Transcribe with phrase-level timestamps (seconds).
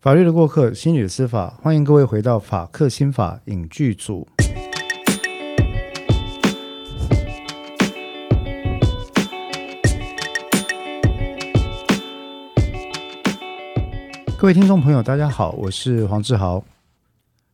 [0.00, 4.28] 法律的过客，心理的司法，欢迎各位回到法客心法影剧组。
[14.38, 16.62] 各位听众朋友，大家好，我是黄志豪。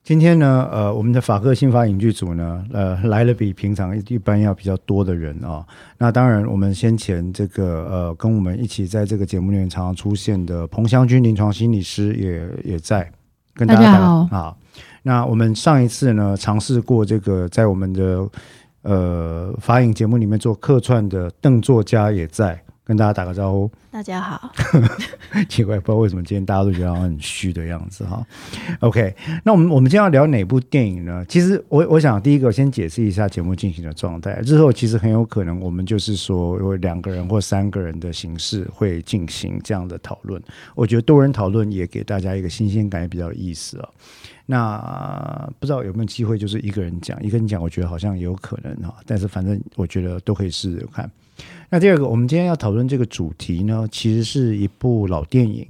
[0.04, 5.66] 今天呢，呃，我们的法克新法影剧组呢，呃，来了比平常一般要比较多的人啊。
[5.96, 13.10] 那当然，我们先前这个呃，跟我们一起在这个节目里面常常出现的彭湘君临床心理师也也在
[13.54, 14.54] 跟大家好啊。
[15.02, 18.28] 那我们上一次呢，尝试过这个在我们的
[18.82, 22.60] 呃法影节目里面做客串的邓作家也在。
[22.86, 24.52] 跟大家打个招呼，大家好。
[25.48, 28.22] 奇怪，不知道为什么今天大家都觉得很虚的样子哈。
[28.80, 31.24] OK，那我们我们今天要聊哪部电影呢？
[31.26, 34.38] 其实我我想第一个先解释一下节目进行的状态。
[34.44, 40.42] 日后其实很有可能我们就是说有两个人或三个人的形式会进行这样的讨论。
[40.74, 43.88] 我觉得多人讨论也给大家一个新鲜感，也比较有意思啊。
[44.44, 48.94] 那不知道有没有机会就是一个人讲，一个人讲，我觉得好像也有可能哈。
[49.06, 51.10] 但是反正我觉得都可以试试看。
[51.70, 55.66] 那第二个，我们今天要讨论这个主题呢，其实是一部老电影。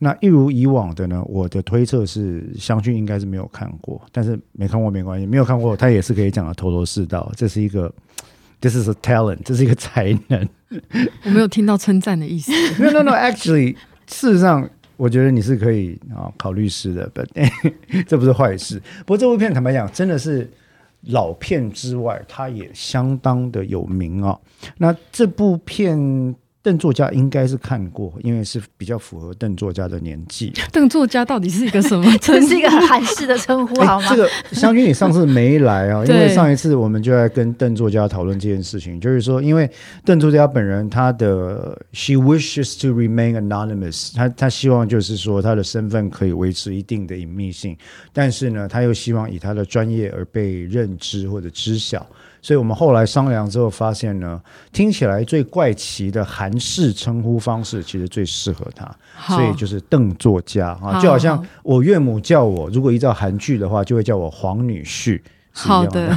[0.00, 7.32] 那一如以往的呢，我的推测是湘君应该是没有看过，但是没看过没关系，没有看过他也是可以讲的头头是道。
[7.36, 7.92] 这是一个
[8.60, 10.48] ，this is a talent，这是一个才能。
[11.24, 12.52] 我没有听到称赞的意思。
[12.82, 13.74] No no no，actually，
[14.06, 17.26] 事实上，我觉得你是可以啊考律师的，but
[18.06, 18.80] 这不是坏事。
[19.00, 20.48] 不过这部片坦白讲，真的是。
[21.02, 24.38] 老片之外，它也相当的有名啊。
[24.76, 26.34] 那这部片。
[26.68, 30.52] 邓作家应该是看过，因为是比较符合邓作家的年纪。
[30.70, 32.04] 邓作家到底是一个什么？
[32.20, 34.06] 这是一个很韩式的称呼，好吗？
[34.10, 36.04] 这个湘君，你上次没来啊？
[36.06, 39.70] 因为上一次我们就在跟邓作家讨论这件事情，就是说，因为
[40.04, 47.74] 邓作家本人他的 she wishes to remain anonymous，他他希望就是说他的身份可以维持一定的隐秘性，
[48.12, 52.06] 但是呢，他又希望以他的专业而被认知或者知晓。
[52.40, 54.40] 所以我们后来商量之后发现呢，
[54.72, 58.88] 听起来最怪奇的韩式称呼方式，其实最适合他，
[59.34, 65.20] 所以就是邓作家啊，就好像我岳母叫我，如果依照韩剧的话，就会叫我黄女婿。
[65.50, 66.16] 好的，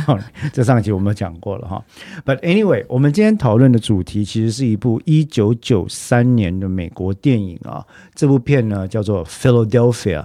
[0.53, 1.83] 这上一集我们讲过了哈。
[2.23, 10.19] But anyway，我们今天讨论的主题其实是一部一九九三年的美国电影啊，这部片呢叫做《Philadelphia》，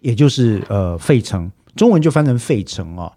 [0.00, 3.12] 也就是呃费城，中文就翻成费城啊。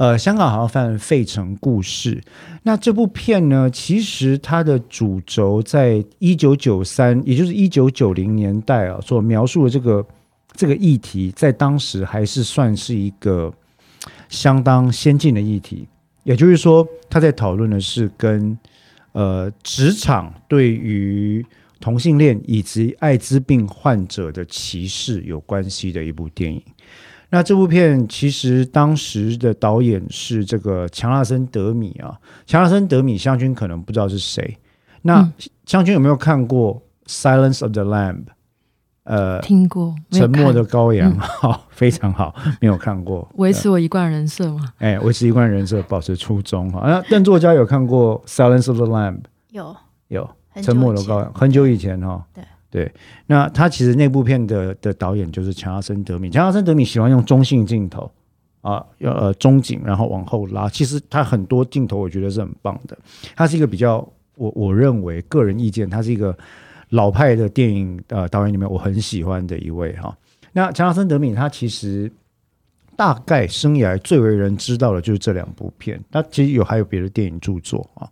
[0.00, 2.14] 呃，香港好像翻《费城故事》。
[2.62, 10.06] 那这部片呢，其实它的主轴在一九九三，也就是一九九零年代啊，所描述的这个
[10.54, 13.52] 这个议题，在当时还是算是一个
[14.30, 15.86] 相当先进的议题。
[16.24, 18.58] 也就是说，他在讨论的是跟
[19.12, 21.44] 呃职场对于
[21.78, 26.62] 同性恋以及艾滋病患者的歧视有关系的一部电影。
[27.30, 34.58] 那这部片其实当时的导演是这个强纳森德米啊，强纳森德米湘君可能不知道是谁。
[35.02, 35.32] 那
[35.64, 38.16] 湘君有没有看过《Silence of the Lamb》？
[39.04, 43.28] 呃，听过《沉默的羔羊》 好，非常好，没有看过。
[43.36, 44.72] 维持我一贯人设吗？
[44.78, 46.82] 哎，维持一贯人设，保持初衷哈。
[46.86, 49.16] 那邓作家有看过《Silence of the Lamb》？
[49.50, 49.74] 有
[50.08, 50.28] 有，
[50.62, 52.24] 《沉默的羔羊》很久以前哈。
[52.34, 52.44] 对。
[52.70, 52.90] 对，
[53.26, 56.30] 那他其实那部片的的导演就是强纳森德米。
[56.30, 58.08] 强纳森德米喜欢用中性镜头
[58.60, 60.68] 啊，要呃中景，然后往后拉。
[60.68, 62.96] 其实他很多镜头我觉得是很棒的。
[63.34, 63.96] 他是一个比较，
[64.36, 66.36] 我我认为个人意见，他是一个
[66.90, 70.16] 老派的电影呃导演里面我很喜欢的一位哈。
[70.52, 72.08] 那强纳森德米他其实
[72.94, 76.00] 大概生涯最为人知道的就是这两部片。
[76.12, 78.08] 他其实有还有别的电影著作啊。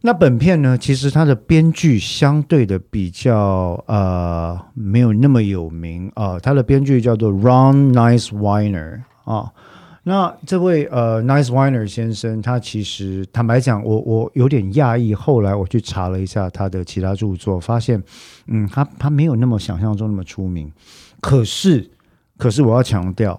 [0.00, 9.52] 那本片呢，其实它的编剧相对的比较呃没有那么有名啊，他的编剧叫做 Ron Nice Weiner 啊。
[10.04, 15.14] 那这位呃 nice winer 先生，他其实坦白讲，我我有点讶异。
[15.14, 18.02] 后来我去查了一下他的其他著作，发现
[18.46, 20.72] 嗯，他他没有那么想象中那么出名。
[21.20, 21.90] 可是
[22.38, 23.38] 可是我要强调。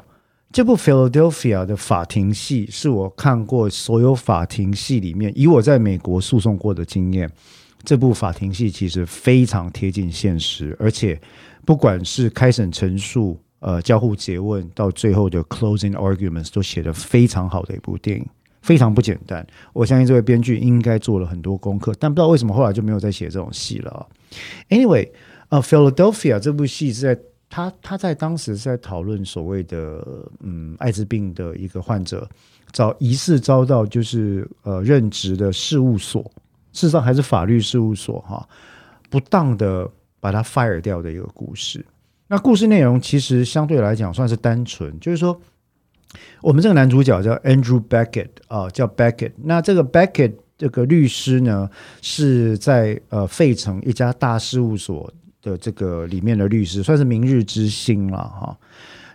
[0.51, 7.30] 这部《Philadelphia》的法庭戏是我看过所有法庭戏里面，以我在美国诉讼过的经验，
[7.84, 11.19] 这部法庭戏其实非常贴近现实，而且
[11.66, 18.25] 不管是开审陈述、呃交互诘问，到最后的 closing arguments 都写得非常好的一部电影，
[18.63, 19.45] 非常不简单。
[19.72, 24.07] 我相信这位编剧应该做了很多功课，但不知道为什么后来就没有再写这种戏了。
[24.69, 25.10] Anyway，
[25.50, 27.22] 呃，《Philadelphia》这部戏是在。
[27.50, 30.06] 他他在当时是在讨论所谓的
[30.42, 32.30] 嗯艾滋病的一个患者
[32.72, 36.22] 遭疑似遭到就是呃任职的事务所，
[36.72, 38.48] 事实上还是法律事务所哈，
[39.10, 41.84] 不当的把他 fire 掉的一个故事。
[42.28, 45.42] 那故事内容其实相对来讲算是单纯，就是说，
[46.44, 49.31] 我们这个男主角叫 Andrew Beckett 啊，叫 Beckett。
[49.38, 51.68] 那这个 Beckett 这个律师呢，
[52.04, 55.12] 是在呃费城一家大事务所
[55.42, 58.58] 的这个里面的律师，算是明日之星了哈。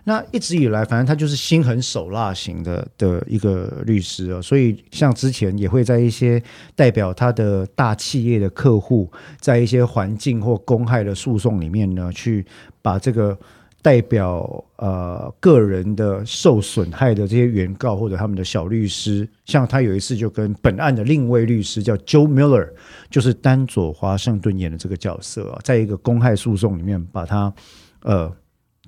[0.07, 6.39] 那一直以来，反正他就是心狠手辣型的的一个律师啊，所以像之前也会在一些
[6.75, 12.45] 代表他的大企业的客户，在一些环境或公害的诉讼里面呢，去
[12.83, 13.35] 把这个
[13.85, 22.67] 代表呃个人的受损害的这些原告或者他们的小律师，像他有一次就跟本案的另一位律师叫 Joe Miller，
[23.11, 27.53] 就是丹佐华盛顿演的这个角色啊，在一个公害诉讼里面把他
[28.01, 28.35] 呃。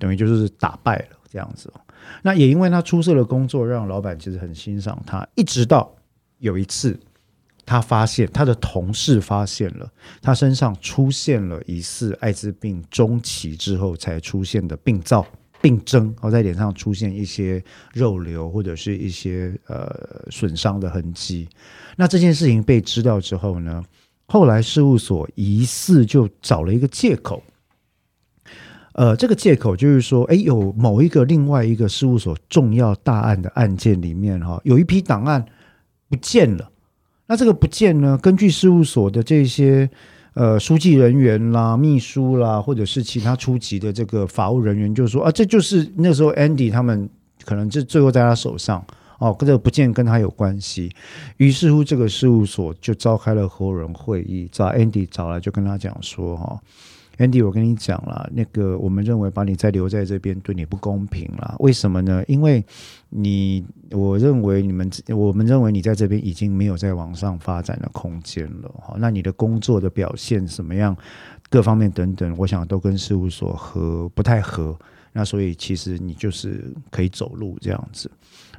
[0.00, 1.72] 等于就是打败了这样子，
[2.22, 5.26] 那也因为他出色的工作，让老板其实很欣赏他。
[5.34, 5.92] 一直到
[6.38, 6.96] 有一次，
[7.68, 9.86] 他发现他的同事发现了
[10.22, 15.26] 他身上出现了疑似艾滋病中期之后才出现的病灶、
[15.60, 17.62] 病征，然后在脸上出现一些
[17.92, 19.94] 肉瘤或者是一些呃
[20.30, 21.46] 损伤的痕迹。
[21.94, 23.84] 那这件事情被知道之后呢，
[24.28, 27.42] 后来事务所疑似就找了一个借口。
[28.94, 35.44] 呃，这个借口就是说，哎，有某一个另外一个事务所重要大案的案件里面，哈，有一批档案
[36.08, 36.70] 不见了。
[37.28, 38.18] 那这个不见呢？
[38.20, 39.88] 根据事务所的这些
[40.32, 47.08] 呃书记人员啦、秘书啦，或者是其他初级的这个法务人员，就说啊，这就是那时候 Andy 他们
[47.44, 48.82] 可能这最后在他手上
[49.18, 50.90] 哦，这个不见跟他有关系。
[51.36, 56.58] 于是乎，这个事务所就召开了合伙人会议，找 Andy 找来，就跟他讲说，哈。
[57.18, 61.56] Andy，我跟你讲了，那个我们认为把你再留在这边对你不公平了。
[61.58, 62.22] 为什么呢？
[62.28, 62.64] 因为
[63.08, 68.68] 你，我认为你们，我们认为你在这边已经没有在往上发展的空间了。
[68.78, 70.96] 哈，那你的工作的表现什么样，
[71.50, 74.78] 各方面等等，我想都跟事务所合不太合。
[75.12, 78.08] 那所以其实你就是可以走路这样子。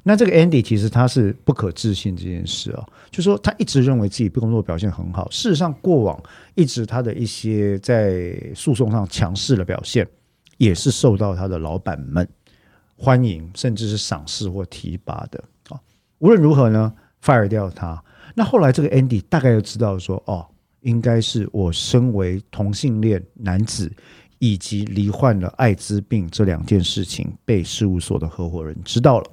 [0.03, 5.29] 那这个 Andy 其实他是不可置信这件事啊，就说他一直认为自己工作表现很好。
[5.29, 6.21] 事实上，过往
[6.55, 10.07] 一直他的一些在诉讼上强势的表现，
[10.57, 12.27] 也是受到他的老板们
[12.95, 15.79] 欢迎，甚至是赏识或提拔的啊。
[16.19, 16.93] 无论如何呢
[17.23, 18.01] ，fire 掉他。
[18.35, 20.45] 那后来这个 Andy 大概就知道说，哦，
[20.81, 23.91] 应该是我身为同性恋男子
[24.37, 29.31] 以及罹患了艾滋病这两件事情被事务所的合伙人知道了。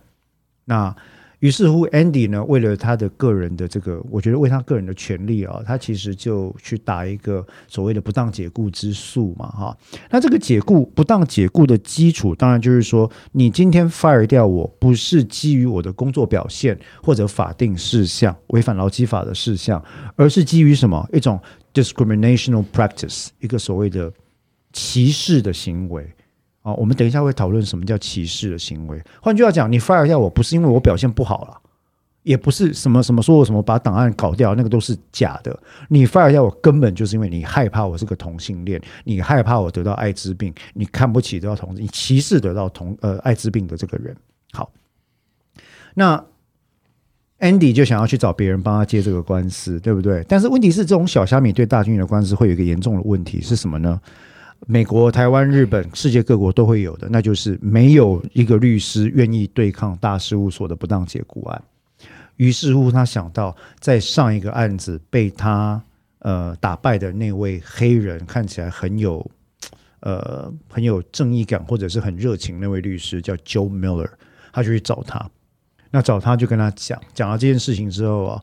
[0.66, 0.94] 那
[1.40, 9.76] 于是乎，Andy 呢，为了他的个人的这个，我觉得为他个人的权利啊，他其实就去打一个所谓的不当解雇之诉嘛，哈。
[10.10, 19.80] 那这个解雇不当解雇的基础，当然就是说，你今天 fire 掉我不是基于我的工作表现或者法定事项违反劳基法的事项，
[20.16, 21.38] 而是基于什么一种
[21.74, 24.10] discriminational practice，一个所谓的
[24.72, 26.10] 歧视的行为。
[26.66, 29.00] 啊，我们等一下会讨论什么叫歧视的行为。
[29.22, 31.56] 换句话讲，你 fire 掉我不是因为我表现不好了，
[32.24, 35.56] 也不是什么什么说我什么把档案搞掉，那个都是假的。
[35.88, 44.16] 你 fire 掉我根本就是因为你害怕我是个同性恋，你害怕我得到艾滋病，你看不起得到同你歧视得到同呃艾滋病的这个人。
[44.50, 44.68] 好，
[45.94, 46.24] 那
[47.38, 50.24] Andy 就想要去找别人帮他接这个官司，对不对？
[50.28, 54.00] 但是问题是，这种小虾米对大军的官司会有一个严重的问题是什么呢？
[54.66, 61.62] 美国、台湾、日本、世界各国都会有的，那就是没有一个律师愿意对抗大事务所的不当解雇案。
[62.36, 65.80] 于是乎，他想到在上一个案子被他
[66.20, 69.24] 呃打败的那位黑人，看起来很有
[70.00, 74.10] 呃很有正义感或者是很热情那位律师叫 Joe Miller，
[74.52, 75.30] 他就去找他。
[75.90, 78.42] 那找他就跟他讲，讲了这件事情之后啊，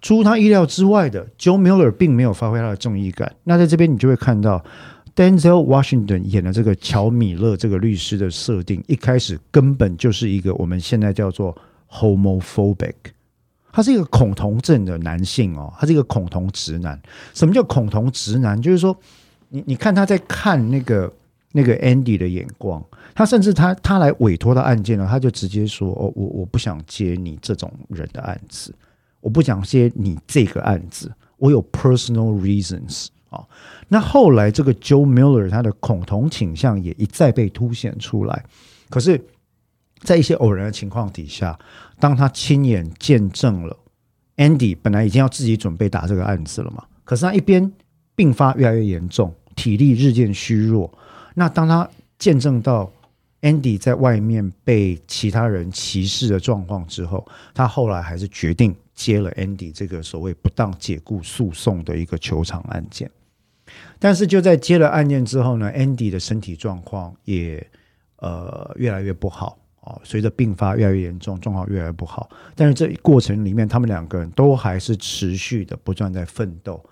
[0.00, 3.34] 出乎他意料之外的，Joe Miller 并没有发挥他的正义感。
[3.44, 4.64] 那在这边你就会看到。
[5.14, 11.56] Denzel Washington 演的这个乔米勒这个律师的设定，一开始根本就是一个我们现在叫做
[11.88, 12.94] homophobic，
[13.70, 17.00] 他是一个恐同症的男性哦，他是一个恐同直男。
[17.32, 18.60] 什么叫恐同直男？
[18.60, 18.96] 就是说，
[19.50, 21.12] 你你看他在看那个
[21.52, 28.74] 那个 Andy 的眼光，他甚至他他来委托的案件呢，他就直接说：“哦，我我不想接你这种人的案子，
[29.20, 33.44] 我不想接你这个案子，我有 personal reasons。”啊，
[33.88, 38.44] 那后来这个 Joe Miller 他的恐同倾向也一再被凸显出来。
[38.88, 39.20] 可是，
[40.02, 41.58] 在一些偶然的情况底下，
[41.98, 43.76] 当他亲眼见证了
[44.36, 47.72] Andy 本来已经要自己准备打这个案子了嘛，可是他一边
[48.14, 50.92] 病发越来越严重，体力日渐虚弱。
[51.34, 51.88] 那当他
[52.18, 52.92] 见证到
[53.40, 63.10] Andy 在外面被其他人歧视的状况之后，他后来还是决定接了 Andy 这个所谓不当解雇诉讼的一个球场案件。
[63.98, 67.66] 但是就在接了案件之后呢，Andy 的身体状况也
[68.16, 72.28] 呃越来越不好哦，随着病发越来越严重，状况越来越不好。
[72.54, 76.82] 但是这一过程里面，他们两个人都还是持续的不断在奋斗。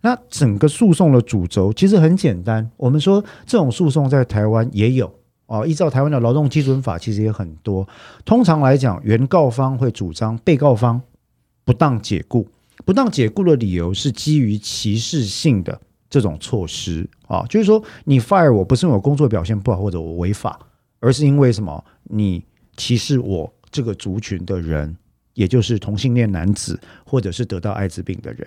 [0.00, 5.14] 那整个诉讼的主轴其实很简单，我们说这种诉讼在台湾也有
[5.46, 7.86] 哦，依照台湾的劳动基准法，其实也很多。
[8.24, 11.00] 通常来讲，原告方会主张被告方
[11.64, 12.48] 不当解雇，
[12.84, 15.80] 不当解雇的理由是基于歧视性的
[16.12, 20.60] 这种措施啊，就是说你 fire 我不是因为我工作表现不好或者我违法，
[21.00, 21.82] 而是因为什么？
[22.02, 22.44] 你
[22.76, 24.94] 歧视我这个族群的人，
[25.32, 28.46] 也就是同性恋男子或者是得到艾滋病的人。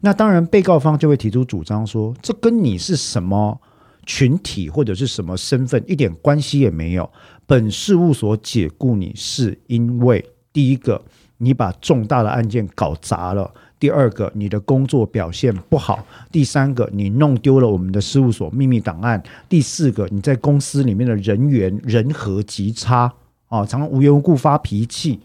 [0.00, 3.60] 那当然，被告方就会提出主张说，这跟你是什么
[4.04, 7.08] 群体或者是什么身份一点关系也没有。
[7.46, 11.00] 本事务所解雇你是因为第一个，
[11.36, 15.96] 你把重大的案件搞砸了；第二个，你的工作表现不好；
[16.32, 23.12] 第三个，你弄丢了我们的事务所秘密档案；第四个，你在公司里面的人员人和极差
[23.46, 25.20] 啊，常常无缘无故发脾气。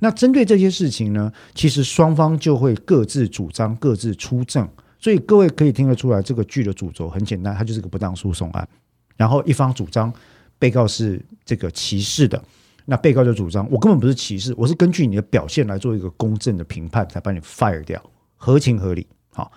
[0.00, 4.68] 那针对这些事情呢，其实双方就会各自主张、各自出证，
[5.00, 8.68] 所以各位可以听得出来，这个剧的主轴很简单，它就是个不当诉讼案。
[9.16, 10.12] 然后一方主张
[10.58, 12.42] 被告是这个歧视的，
[12.84, 18.02] 那被告就主张我根本不是歧视，我是根据你的表现来做一个公正的评判，才把你 fire 掉，
[18.36, 19.06] 合情合理。
[19.32, 19.50] 好，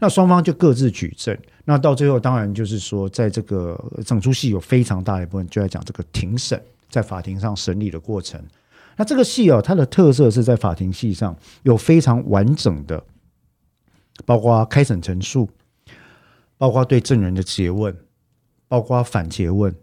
[0.00, 8.40] 那双方就各自举证，那到最后当然就是说，在这个整出戏有非常大一部分就在讲这个庭审，在法庭上审理的过程。
[8.96, 13.02] 那这个戏哦，它的特色是在法庭戏上有非常完整的，
[14.24, 15.50] 包括开审陈述，
[16.56, 17.96] 包括对证人的诘问，
[18.68, 19.74] 包括反诘问，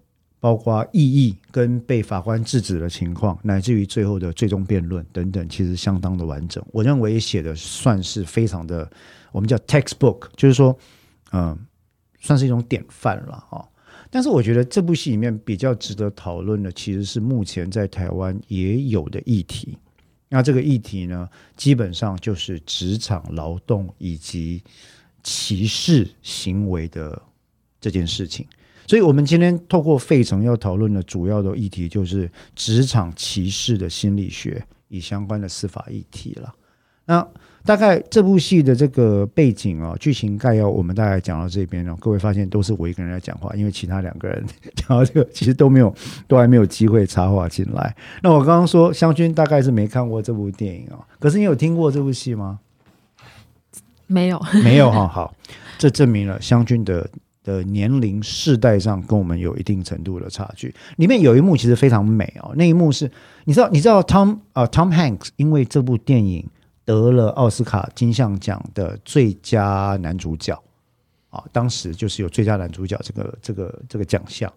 [0.41, 6.61] 包括异议跟被法官制止的情况，乃至于最后的最终辩论等等，其实相当的完整。
[6.71, 8.89] 我认为写的算是非常的，
[9.31, 10.75] 我们叫 textbook，就是说，
[11.31, 11.55] 嗯，
[12.19, 13.63] 算是一种典范了啊。
[14.09, 19.77] 但是我觉得这部戏里面比较值得讨论的，其实是目前在台湾也有的议题。
[20.27, 24.63] 那这个议题呢，基本上就是职场劳动以及
[25.21, 27.21] 歧视行为的
[27.79, 28.47] 这件事情。
[28.91, 36.53] 所以，我们今天透过费城要讨论的主要的议题，就是职场歧视的心理学与相关的司法议题了。
[37.05, 37.25] 那
[37.63, 41.95] 大概这部戏的这个背景啊，剧情概要，我们大概讲到这边了。
[42.01, 44.43] 各位发现都是我一个人在讲话，因为其他两个人
[44.75, 45.95] 讲到这个，其实都没有，
[46.27, 47.95] 都还没有机会插话进来。
[48.21, 52.59] 那我刚刚说湘君大概是没看过这部电影哦，可是你有听过这部戏吗？
[54.07, 55.07] 没有， 没有哈。
[55.07, 55.33] 好，
[55.77, 57.09] 这证明了湘君的
[57.43, 60.73] 的年龄世代上跟我们有一定程度的差距。
[60.97, 63.11] 里面有一幕其实非常美哦，那一幕是
[63.45, 66.47] 你知道，你知道 Tom 啊 Tom Hanks 因为这部电影。
[66.83, 70.59] 得了奥斯卡金像奖的最佳男主角
[71.29, 74.51] 啊，当时就是有最佳男主角这个这个这个奖项。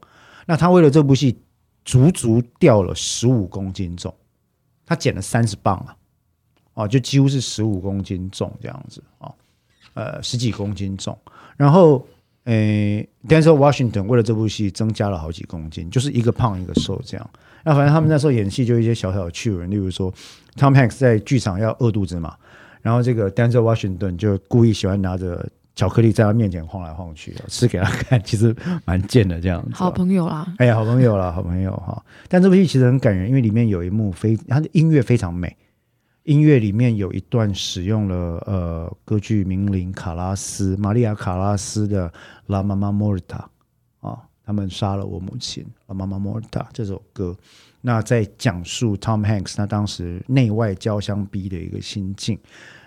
[0.47, 1.39] 那他为了这部戏，
[1.85, 4.13] 足足掉了十五公斤重，
[4.87, 5.95] 他减了三十磅啊，
[6.73, 9.31] 哦，就几乎是十五公斤重这样子啊，
[9.93, 11.17] 呃，十几公斤重。
[11.57, 12.05] 然后，
[12.45, 17.31] 诶，Denzel Washington 为了这部戏增加了好几公斤，就是一个胖一个瘦这样。
[17.65, 20.13] 那反正他们那时候演戏就一些小小的趣闻，例如说
[20.57, 22.35] ，Tom Hanks 在剧场要饿肚子嘛，
[22.83, 29.71] 然后这个 Denzel Washington 就故意喜欢拿着巧克力在他面前晃来晃去，吃给他看，其实蛮贱的这样子。
[29.73, 32.05] 好朋友啦，哎呀，好朋友啦，好朋友哈。
[32.29, 35.57] 但这部戏其实很感人，因为里面有一幕非，它的音乐非常美，
[36.25, 38.17] 音乐里面有一段使用了
[38.47, 42.09] 呃歌剧名伶卡拉斯玛利亚卡拉斯的
[42.47, 43.45] 《La Mama Morta》
[44.09, 44.19] 啊。
[44.47, 45.65] 他们杀了我母亲，
[45.95, 47.35] 《妈妈莫塔》这首歌，
[47.81, 52.39] 那在讲述 Tom Hanks 他当时内外交相逼的一个心境。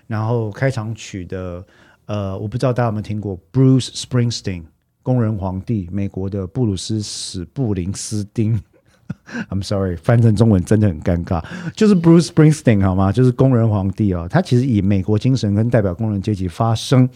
[0.05, 1.65] 然后开场曲的，
[2.05, 4.65] 呃，我不知道大家有没有听过 Bruce Springsteen，
[5.01, 8.61] 工人皇帝，美国的布鲁斯史布林斯丁。
[9.49, 11.43] I'm sorry，翻成中文真的很尴尬，
[11.75, 13.11] 就是 Bruce Springsteen 好吗？
[13.11, 17.07] 就是工人皇帝哦，他其实以美国精神跟代表工人阶级发声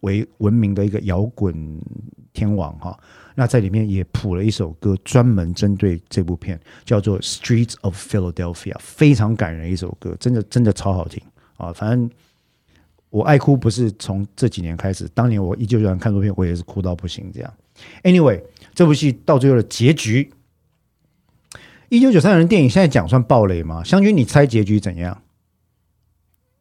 [0.00, 1.54] 为闻名的一个摇滚
[2.32, 2.98] 天王哈。
[3.36, 11.22] 那在里面也谱了一首歌，专门针对这部片，叫做《Streets of Philadelphia》，非常感人一首歌，真的真的超好听
[11.56, 11.72] 啊！
[11.72, 12.10] 反正
[13.08, 17.30] 我爱哭不是从这几年开始，当年我一九九三看这部片，我也是哭到不行。
[17.32, 17.50] 这样
[18.02, 18.42] ，Anyway，
[18.74, 20.30] 这部戏到最后的结局，
[21.90, 23.82] 一九九三年的电影现在讲算暴雷吗？
[23.84, 25.20] 湘君，你猜结局怎样？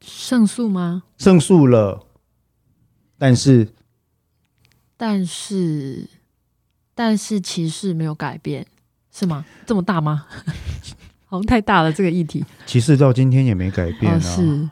[0.02, 1.04] 胜诉吗？
[1.18, 2.06] 胜诉了，
[3.18, 3.70] 但是，
[4.98, 6.10] 但是。
[6.96, 8.66] 但是歧视没有改变，
[9.10, 9.46] 是吗？
[9.66, 10.26] 这么大吗？
[11.26, 12.44] 好像太大了，这个议题。
[12.66, 14.20] 歧视到今天也没改变啊。
[14.20, 14.70] 是，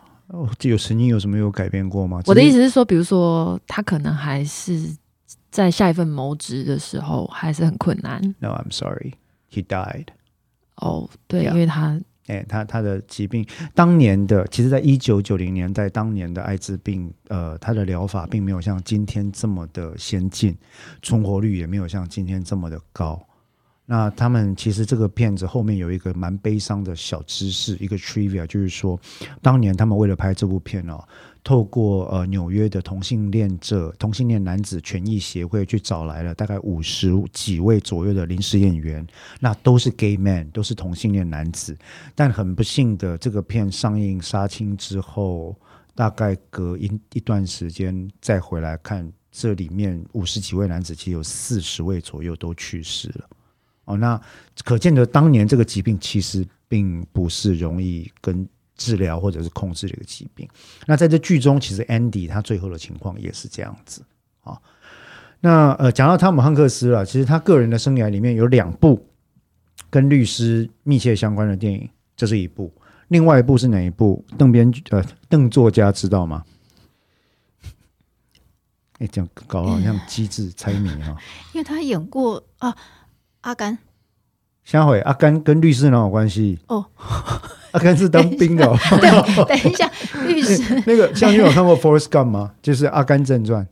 [0.64, 2.22] 有曾经有什么有改变过吗？
[2.26, 4.94] 我的意思是说，比如说他可能还是
[5.50, 8.22] 在下一份谋职的时候还是很困难。
[8.40, 9.14] No, I'm sorry,
[9.50, 10.08] he died.
[10.78, 20.54] 哦，对 Yeah 因为他哎，他他的疾病，当年的其实，在一九九零年代，当年的艾滋病，呃，他的疗法并没有像今天这么的先进，
[21.02, 23.18] 存活率也没有像今天这么的高。
[23.86, 29.00] 那他们其实这个片子后面有一个蛮悲伤的小知识，一个 trivia，就是说，
[29.42, 31.02] 当年他们为了拍这部片哦，
[31.48, 39.08] 透过呃纽约的同性恋者、同性恋男子权益协会去找来了大概五十几位左右的临时演员，
[39.40, 41.74] 那都是 gay man，都是同性恋男子。
[42.14, 45.56] 但很不幸的，这个片上映杀青之后，
[45.96, 53.30] 大概隔一一段时间再回来看，这里面五十几位男子，其实有四十位左右都去世了。
[53.86, 54.20] 哦，那
[54.66, 58.46] 可见得当年这个疾病其实并不是容易跟
[58.78, 60.48] 治疗或者是控制这个疾病。
[60.86, 64.02] 那在这剧中，其实 Andy 他最后的情况也是这样子
[64.42, 64.58] 啊、
[65.42, 69.06] 那呃，讲到汤姆汉克斯了，其实他个人的生涯里面有两部
[69.90, 72.72] 跟律师密切相关的电影，这是一部。
[73.10, 74.24] 另外一部是哪一部？
[74.38, 76.44] 邓编剧呃，邓作家知道吗？
[79.00, 81.16] 哎，这样搞得好像机智猜谜哈、
[81.54, 82.76] 因为他演过啊，
[83.42, 83.78] 阿甘
[84.64, 86.60] 下回阿甘跟律师哪有关系？
[86.68, 86.86] 哦，
[87.72, 88.78] 阿甘是当兵的、哦。
[89.00, 89.90] 对，等一下，
[90.26, 92.52] 律师那个像你有看过《Forrest Gump》吗？
[92.62, 93.68] 就是《阿甘正传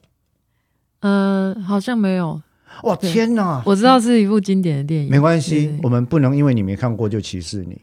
[1.02, 2.42] 呃好像没有，》。
[2.88, 3.62] 哇，天哪！
[3.66, 7.80] 我知道是一部经典的电影，没关系，我们不能因为你没看过就歧视你。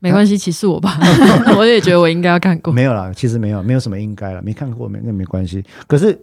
[0.00, 0.96] 没关系，歧视我吧，
[1.58, 2.72] 我也觉得我应该要看过。
[2.72, 5.64] 没有啦，其实没有，没有什么应该了，没看过没那没关系。
[5.88, 6.16] 可是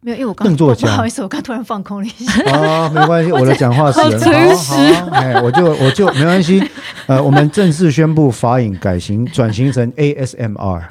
[0.00, 2.50] 没有，因为我刚邓作家不好意思，我刚突然放空了一下。
[2.52, 6.62] 啊，没关系， 我的讲话是很好诚实好，哎，我就我就没关系。
[7.06, 10.82] 呃，我们正式宣布法影改型转型成 ASMR。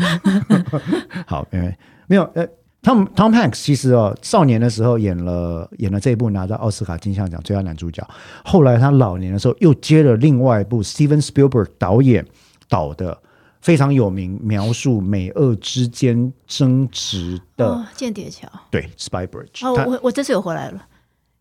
[1.26, 2.46] 好，没没有呃。
[2.84, 8.08] Tom Tom Hanks 其实哦，少年的时候演了演了这一部拿到奥斯卡金像奖最佳男主角，
[8.46, 12.26] 后来他老年的时候又接了另外一部 Steven Spielberg 导演
[12.70, 13.18] 导的
[13.62, 18.48] 非常有名，描述美俄之间争执的、哦，间谍桥。
[18.70, 19.66] 对 Spy Bridge。
[19.66, 20.86] 哦，我我这次有回来了。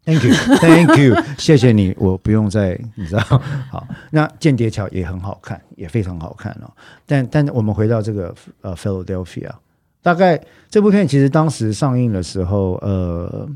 [0.05, 3.23] Thank you, Thank you， 谢谢你，我不用再你知道。
[3.73, 6.71] 好，那《间谍桥》也很好看，也非常好看哦。
[7.05, 9.51] 但但我们回到这个呃 Philadelphia，
[10.03, 13.49] 大概这部片其实当时上映的时候，呃，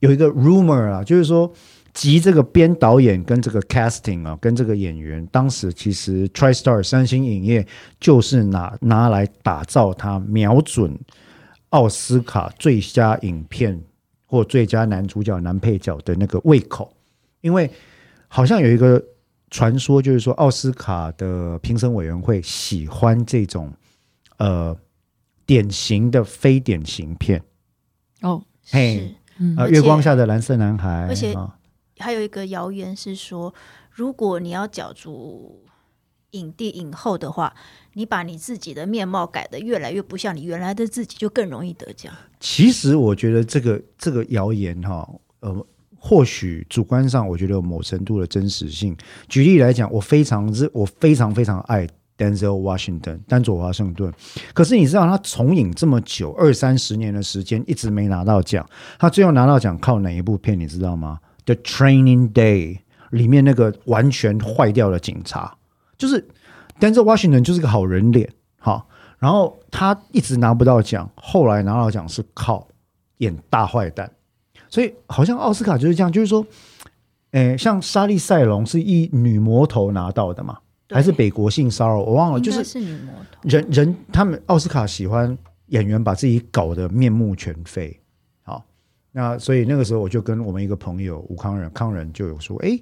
[0.00, 1.50] 有一个 rumor 啊，就是说
[1.92, 7.66] 集这个编导演跟这个 casting 啊，跟这个演员，当时其实 TriStar 三星影业
[7.98, 10.98] 就是拿拿来打造它，瞄准
[11.70, 13.80] 奥斯卡最佳影片
[14.26, 16.92] 或最佳男主角、男配角的那个胃口，
[17.40, 17.70] 因为
[18.28, 19.02] 好像有一个
[19.50, 23.72] 传说，就是说奥斯卡的评审委员会喜欢这种
[24.38, 24.76] 呃
[25.44, 27.42] 典型的非典型片，
[28.22, 29.56] 哦，嘿是，嗯。
[29.56, 31.56] 呃，月光下的蓝色男孩，而且啊
[32.00, 33.54] 还有一个谣言是说，
[33.90, 35.62] 如果你要角逐
[36.32, 37.54] 影帝影后的话，
[37.94, 42.12] 你把你自己的面貌改得越来越不像你原来的自己，就更容易得奖。
[42.38, 45.08] 其实我觉得这个这个谣言哈，
[45.40, 45.66] 呃，
[45.98, 48.96] 或许主观上我觉得有某程度的真实性。
[49.28, 51.86] 举例来讲，我非常之我非常非常爱
[52.16, 54.12] Denzel Washington 丹佐华盛顿，
[54.54, 58.64] 可是你知道他从影这么久二三十年的时间，一直没拿到奖。
[58.98, 61.18] 他最后拿到奖靠哪一部片你知道吗
[61.50, 62.78] ？The Training Day
[63.10, 65.56] 里面那个完全坏掉的警察，
[65.98, 66.28] 就是
[66.78, 68.86] Denzel Washington 就是个好人脸，哈。
[69.18, 72.66] 然后他一直拿不到奖，后来拿到奖是靠
[73.18, 74.10] 演大坏蛋，
[74.70, 76.46] 所以好像奥斯卡就是这样，就是说，
[77.32, 80.56] 诶，像莎莉赛隆是一女魔头拿到的嘛，
[80.88, 81.98] 还是北国性骚扰？
[81.98, 83.48] 我忘了，就是是女魔头。
[83.48, 85.36] 人人他们奥斯卡喜欢
[85.66, 88.09] 演员把自己搞得面目全非，好，
[89.12, 92.78] 那所以那个时候我就跟我们一个朋友吴康仁，康仁就有说，哎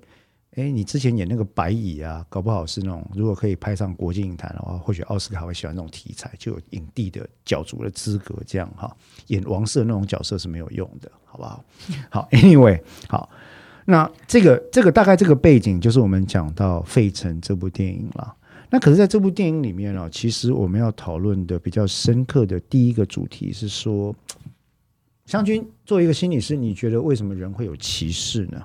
[0.56, 8.94] 哎，你之前演那个白蚁啊，搞不好是那种如果可以拍上国际影坛的话，或许奥斯卡会喜欢那种题材，就有影帝的角逐的资格，这样哈，
[9.28, 11.64] 演王室的那种角色是没有用的，好不好？
[12.10, 13.30] 好，anyway，好。
[13.84, 18.34] 那这个这个大概这个背景就是我们讲到《费城》这部电影了。
[18.68, 24.14] 那可是在这部电影里面呢、其实我们要讨论的比较深刻的第一个主题是说，
[25.28, 28.64] 湘君作为一个心理师，你觉得为什么人会有歧视呢？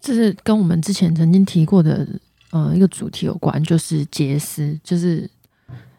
[0.00, 2.06] 这是跟我们之前曾经提过的
[2.52, 5.28] 呃一个主题有关，就是杰斯，就是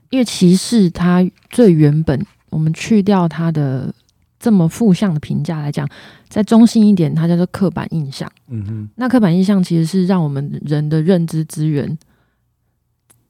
[0.09, 3.93] 因为歧视它最原本，我们去掉它的
[4.39, 5.85] 这么负向的评价来讲，
[6.29, 8.31] 再中性一点，它叫做刻板印象。
[8.47, 11.97] 嗯哼，那刻板印象其实是让我们人的认知资源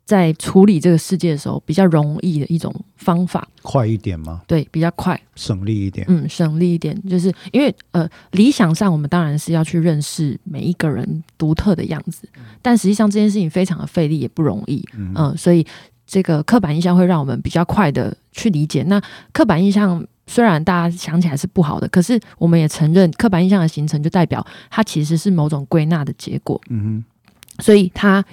[0.09, 4.41] 在处理这个世界的时候比较容易的一种方法，快一点吗？
[4.47, 6.03] 对，比较快，省力一点。
[6.09, 12.27] 嗯，省力一点，就是因为呃，理想上我们当然是要去认识每一个人独特的样子，
[12.59, 15.63] 但实际上这件事情非常的费力，也不容易，嗯、所以
[16.07, 18.81] 这个刻板印象会让我们比较快的去理解。
[18.81, 18.99] 那
[19.31, 27.05] 刻板印象虽然大家想起来是不好的，可是我们也承认刻板印象的形成就代表它其实是某种归纳的结果，嗯哼。
[27.61, 28.25] 所以它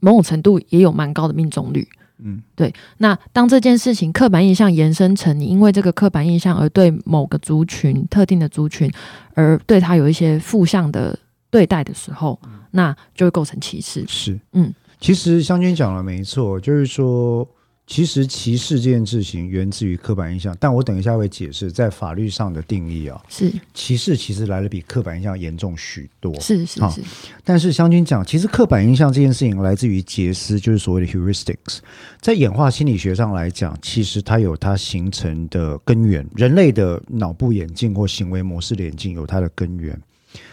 [0.00, 1.86] 某种程度也有蛮高的命中率。
[2.22, 2.70] 嗯，对。
[2.98, 8.92] 那当这件事情刻板印象延伸成你因为这个刻板印象而对某个族群、特定的族群
[9.34, 11.18] 而对他有一些负向的
[11.50, 12.38] 对待的时候，
[12.72, 14.04] 那就会构成歧视，。
[14.06, 17.48] 是，嗯，其实湘君讲了没错，就是说，
[17.90, 26.32] 其实歧视这件事情源自于刻板印象，但我等一下会解释在法律上的定义啊，是歧视其实来的比刻板印象严重许多。
[26.34, 27.02] 好是是是，
[27.42, 31.78] 但是湘君讲，其实刻板印象这件事情来自于杰斯，就是所谓的 heuristics。
[32.20, 40.00] 在演化心理学上来讲，其实它有它形成的根源，人类的脑部眼镜或行为模式的眼镜有它的根源，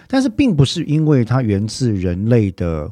[0.08, 2.90] 但是并不是因为它源自人类的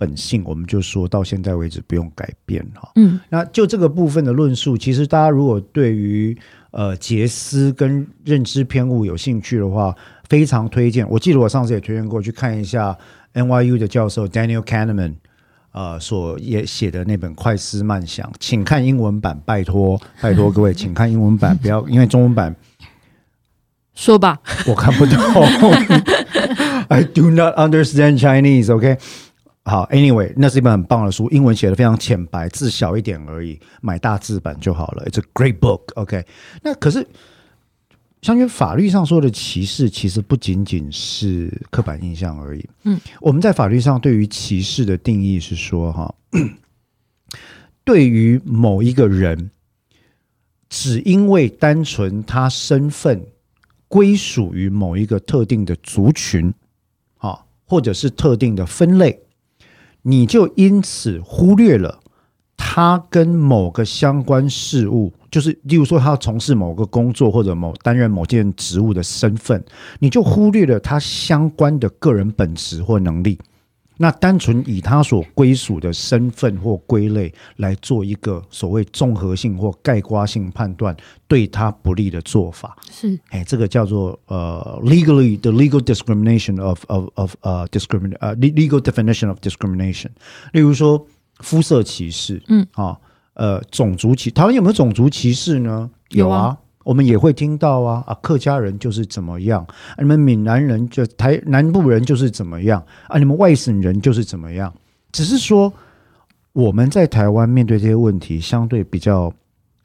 [0.00, 2.90] 本性，我们就说到现在为止不用改变哈。
[2.96, 6.34] 嗯那就这个部分的论述，其实大家如果对于
[6.70, 9.94] 呃杰斯跟认知偏误有兴趣的话，
[10.26, 11.06] 非常推荐。
[11.10, 12.96] 我记得我上次也推荐过去看一下
[13.34, 15.16] NYU 的教授 Daniel Kahneman
[15.72, 22.56] 呃所也写的那本《快思慢想》，请看英文版，拜托 拜托各位，请看英文版，不要 因为中文版
[23.94, 25.16] 说吧，我看不懂，
[26.88, 28.74] I do not understand Chinese。
[28.74, 28.96] OK，
[29.70, 35.06] 好，Anyway，那是一本很棒的书，英文写的非常浅白，字小一点而已，买大字版就好了。
[35.06, 35.82] It's a great book。
[35.94, 36.26] OK，
[36.60, 37.06] 那可是，
[38.20, 42.68] 相信法律上说的歧视，其实不仅仅是刻板印象而已。
[42.82, 46.12] 嗯，我们在法律上对于歧视的定义是说，哈，
[47.84, 49.52] 对于某一个人，
[50.68, 53.24] 只因为单纯他身份
[53.86, 56.52] 归属于某一个特定的族群，
[57.18, 59.22] 啊，或者是特定的分类，
[60.02, 62.00] 你就因此忽略了
[62.56, 69.64] 他跟某个相关事物，就是例如说他从事某个工作或者某担任某件职务的身份，
[69.98, 73.38] 你就忽略了他相关的个人本质或能力。
[74.02, 80.96] 那单纯以他所归属的身份或归类来做一个所谓综合性或概括性判断，
[81.28, 90.08] 对他不利的做法，是哎，这个叫做呃 legally the legal discrimination of of of 呃 discrimin 呃 le- legal definition of discrimination。
[90.52, 91.06] 例如说
[91.40, 92.96] 肤色歧视，嗯啊
[93.34, 95.90] 呃种族歧，台湾有没有种族歧视呢？
[96.08, 96.58] 有啊啊。
[96.90, 99.64] 我们也会听到啊啊，客家人就是怎么样，
[99.96, 104.74] 你们闽南人就台南部人就是怎么样啊，你们外省人就是怎么样。
[105.12, 105.72] 只是说
[106.52, 109.32] 我们在台湾面对这些问题，相对比较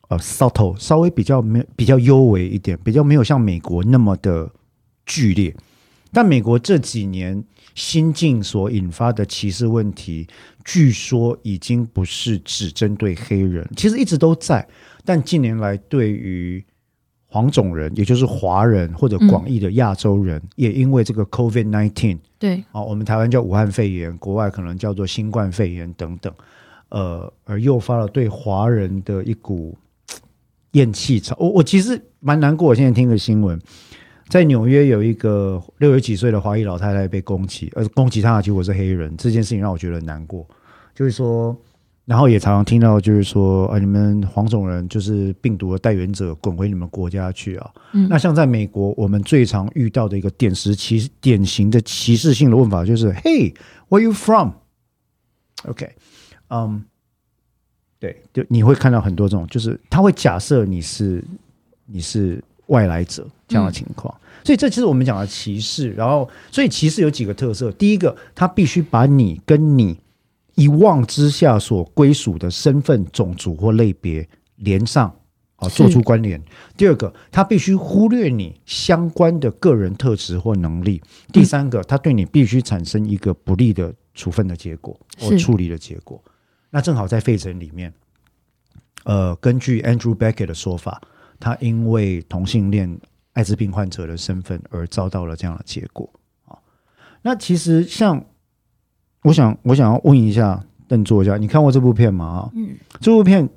[0.08, 4.50] 呃 subtle，稍微比较没比较优微一点，比较没有像美国那么的
[5.06, 5.56] 剧烈。
[6.12, 7.44] 但美国这几年
[7.76, 10.28] 新境所引发的歧视问题，
[10.64, 14.68] 据说已经不是只针对黑人，其实一直都在。
[15.04, 16.66] 但近年来对于
[17.36, 26.34] 黄种人，也就是华人或者广义的亚洲人，也因为这个 COVID nineteen 对，啊，我们台湾叫武汉肺炎，国外可能叫做新冠肺炎等等，
[26.88, 30.18] 呃，而诱发了对华人的一股嘖
[30.72, 31.36] 厌弃潮。
[31.38, 33.60] 我我其实蛮难过，我现在听个新闻，
[34.30, 40.48] 在纽约有一个六十几岁的华裔老太太被攻击，而攻击她的结果是黑人，这件事情让我觉得很难过。
[40.94, 41.54] 就是说，
[42.06, 47.72] 然后也常常听到，就是说，啊，你们黄种人就是病毒的带源者，滚回你们国家去啊！
[47.94, 55.90] 嗯那像在美国，我们最常遇到的一个典型歧典型的歧视性的问法就是：“Hey，where you from？”OK，
[56.50, 56.86] 嗯、
[58.00, 61.24] 对，就你会看到很多这种，就是他会假设你是
[61.88, 64.14] 你是外来者这样的情况。
[64.44, 69.98] 所以这就是我们讲的歧视，然后所以歧视有几个特色：第一个，他必须把你跟你
[70.56, 75.14] 一望之下所归属的身份、种族或类别连上，
[75.58, 76.42] 啊，做出关联。
[76.76, 81.02] 第二个，他必须忽略你相关的个人特质或能力。
[81.34, 86.24] 第三个，他对你必须产生一个不利的处分的结果或处理的结果。
[86.70, 87.94] 那正好在费城里面，
[89.04, 91.02] 呃，根据 Andrew Beckett 的说法，
[91.40, 92.98] 他因为同性恋
[93.34, 96.10] 艾滋病患者的身份而遭到了这样的结果
[96.46, 96.58] 啊。
[97.22, 98.26] 那其实像，
[99.26, 102.26] 我想我想要问一下邓作家，你看过这部片吗？
[102.26, 103.50] 啊，嗯，这部片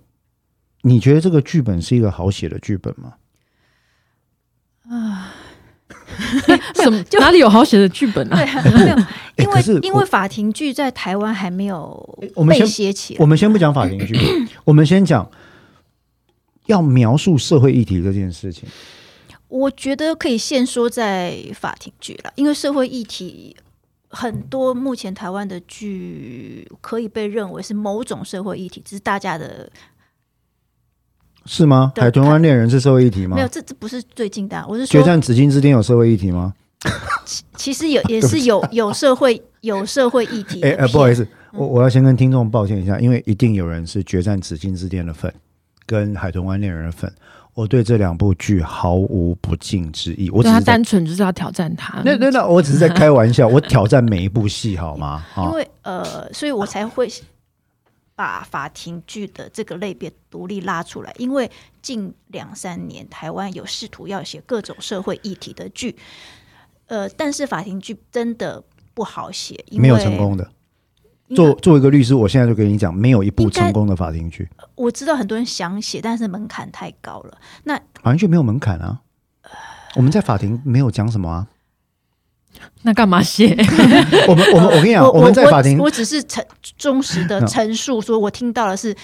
[0.83, 3.15] 你觉得这个剧本是一个好写的剧本吗？
[4.91, 5.35] 啊
[6.75, 8.37] 什么 哪里有好写的剧本啊？
[8.37, 8.97] 对啊，没有，
[9.45, 14.17] 因为因为法庭剧在台湾还没有被我们先写起来我，们先不讲法庭剧，
[14.65, 15.31] 我们先讲
[16.67, 18.67] 要描述社会议题这件事情。
[19.49, 23.55] 我觉得可以先说在法庭剧了，因为社会议题
[24.09, 29.71] 很多，目前台湾的剧可以被认为是某种社会议题，只是大家的
[31.45, 31.93] 是吗？
[31.97, 33.43] 海豚湾恋人是社会议题吗没？
[33.43, 36.55] 有，这这不是最近的啊，我是说决，战紫禁之巅有社会议题吗？
[37.57, 45.33] 其实有也是有 有社会有社会议题 哎哎、不好意思，我我要先跟听众抱歉一下，因为一定有人是决战紫禁之巅的粉，
[45.85, 47.13] 跟海豚湾恋人的粉。
[47.59, 52.01] 我对这两部剧毫无不敬之意，我只对他是在单纯就是要挑战他。
[52.05, 55.27] 那那那，我只是在开玩笑，我挑战每一部戏好吗？
[55.35, 57.11] 啊，因为呃，所以我才会
[58.15, 61.13] 把法庭剧的这个类别独立拉出来。
[61.19, 61.51] 因为
[61.83, 65.97] 近两三年台湾有试图要写各种社会议题的剧，
[66.87, 68.63] 呃，但是法庭剧真的
[68.95, 70.49] 不好写，因为没有成功的。
[71.35, 77.39] 做作为一个律师，我现在就跟你讲，没有一部成功的法庭剧，我知道很多人想写，但是门槛太高了。
[77.65, 79.01] 那法庭剧没有门槛啊。
[79.97, 81.47] 我们在法庭没有讲什么啊。
[82.83, 83.57] 那干嘛写？
[84.29, 86.45] 我们我们我跟你讲，我我们在法庭我，我只是陈
[86.77, 88.95] 忠实的 嗯陈述，说我听到的是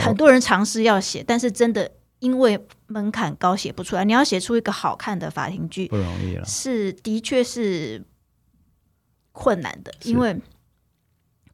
[0.00, 4.04] 很多人尝试要写，但是真的因为门槛高写不出来。
[4.04, 6.44] 你要写出一个好看的法庭剧，不容易了。
[6.44, 8.04] 是的确是
[9.32, 10.36] 困难的，因为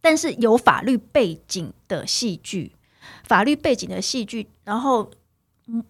[0.08, 2.72] 但是有法律背景的戏剧，
[3.24, 5.10] 法律背景的戏剧，然后
[5.66, 5.84] 嗯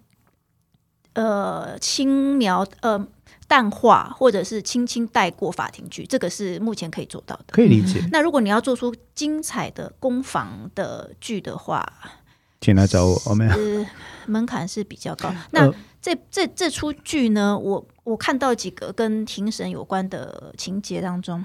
[1.12, 3.06] 呃轻描呃
[3.46, 7.44] 淡化或者是轻轻带过法庭剧，这个是目前可以做到的。
[7.52, 11.88] 可以理解，那如果你要做出精彩的攻防的剧的话，
[12.60, 13.22] 请来找我。
[13.26, 13.86] 我们呃，
[14.26, 15.32] 门槛是比较高。
[15.52, 21.44] 那呃这这这出剧呢，我我看到几个跟庭审有关的情节当中，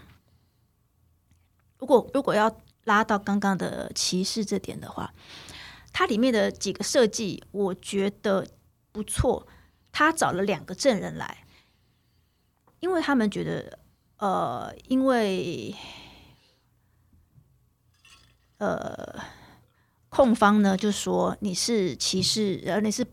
[1.83, 2.49] 如果如果要
[2.85, 5.13] 拉到刚刚的歧视这点的话，
[5.91, 8.47] 它里面的几个设计我觉得
[8.93, 9.45] 不错。
[9.91, 11.45] 他找了两个证人来，
[12.79, 13.77] 因为他们觉得，
[14.17, 15.75] 呃，因为
[18.59, 19.19] 呃，
[20.07, 23.05] 控方呢就说你是歧视，呃，你是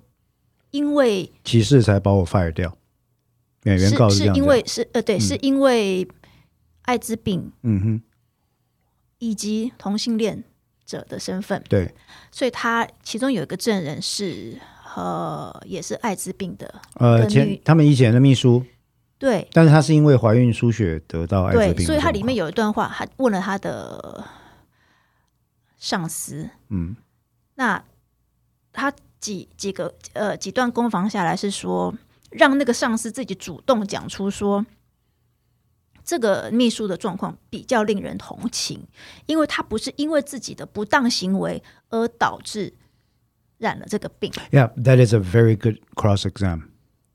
[0.70, 2.78] 因为歧视才把我 fire 掉。
[3.64, 6.09] 原原告是是因为是呃对，嗯是因为
[6.83, 8.02] 艾滋病嗯哼，
[9.20, 10.42] 以及同性恋
[10.85, 11.94] 者的身份，对，
[12.33, 14.59] 所以他其中有一个证人是
[14.96, 18.64] 呃也是艾滋病的，呃，前他们以前的秘书，
[19.18, 19.46] 对。
[19.52, 24.24] 但是他是因为怀孕输血得到艾滋病对，所以他里面有一段话，他问了他的
[25.78, 26.96] 上司，嗯。
[27.56, 27.85] 那
[28.72, 31.94] 他几几个呃几段攻防下来是说，
[32.30, 34.64] 让那个上司自己主动讲出说，
[36.04, 38.80] 这个秘书的状况比较令人同情，
[39.26, 42.72] 因为他不是因为自己的不当行为而导致
[43.58, 46.62] 染了这个病，，Yeah，that is a very good cross exam。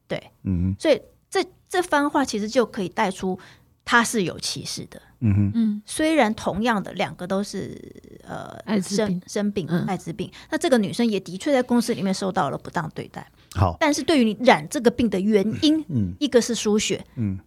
[0.08, 0.76] 对，嗯哼。
[0.80, 3.40] 所以这这番话其实就可以带出
[3.84, 5.02] 他是有歧视的。
[5.20, 7.80] 嗯哼，嗯，虽然同样的两个都是
[8.28, 9.22] 呃生艾滋病。
[9.26, 9.86] 生病嗯。
[9.88, 13.26] 艾滋病，那这个女生也的确在公司里面受到了不当对待。
[13.56, 16.14] 好，但是对于你染这个病的原因，嗯。
[16.20, 17.40] 一个是输血，嗯，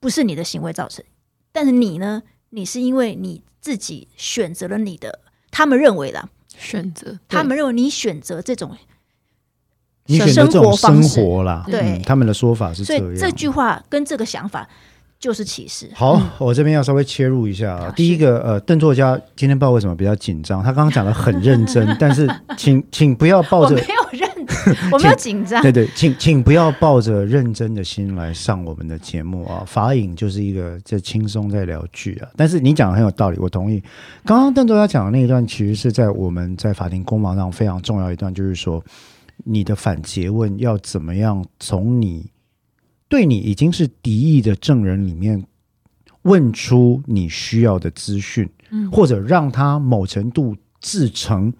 [0.00, 1.04] 不是你的行为造成，
[1.52, 8.76] 但是你呢，你是因为你自己选择了你的，他们认为啦，选择他们认为你选择这种，
[10.06, 11.80] 你选择这生种生活啦，对。
[11.80, 13.14] 嗯他们的说法是所这样。
[13.14, 14.66] 以这句话跟这个想法
[15.18, 15.88] 就是歧视。
[15.94, 17.84] 好，我这边要稍微切入一下啊。
[17.84, 17.90] 好。
[17.90, 24.29] 第一个，呃，邓作家今天不知道为什么比较紧张，他刚刚讲的很认真， 但是请请不要抱着没有认，
[24.92, 25.70] 我没有紧张对。
[25.72, 29.64] 对，请请不要抱着认真的心来上我们的节目啊！
[29.66, 33.82] 法影就是一个在轻松在聊剧啊，但是你讲的很有道理，我同意。
[34.24, 38.82] 刚刚邓作家讲的那一段，其实是在我们在法庭攻防上非常重要一段，就是说
[39.44, 42.30] 你的反诘问要怎么样从你
[43.08, 45.44] 对你已经是敌意的证人里面
[46.22, 51.52] 问出你需要的资讯，嗯或者让他某程度自成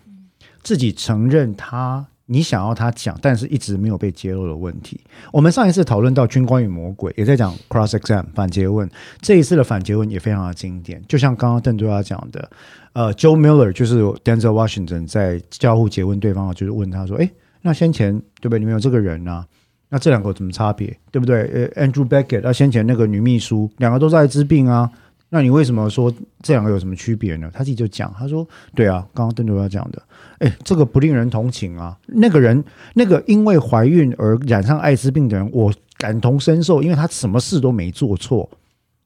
[0.62, 5.01] 自己承认他你想要他讲，但是一直没有被揭露的问题。
[5.33, 8.88] 我们上一次讨论到《军官与魔鬼》，也在讲 cross exam 反诘问，
[9.21, 12.49] 这一次的反诘问也非常的经典，就像刚刚邓多亚讲的，
[12.93, 17.29] 呃，Joe Miller 就是 Denzel Washington 在交互诘问对方，就是问他说：“哎，
[17.62, 18.61] 那先前对不对？
[18.61, 19.45] 你们有这个人啊？”
[19.93, 21.43] 那这两个有什么差别，对不对？
[21.75, 24.88] 呃，Andrew Beckett，那先前那个女秘书，两个都是艾滋病啊，
[25.33, 26.12] 那你为什么说
[26.43, 27.49] 这两个有什么区别呢？
[27.55, 30.03] 他自己就讲，他说：“对啊，刚刚邓主要讲的，
[30.40, 31.97] 哎，这个不令人同情啊。
[32.07, 32.64] 那个人，
[32.95, 38.51] 那个因为怀孕而染上艾滋病的人，我感同身受，因为他什么事都没做错，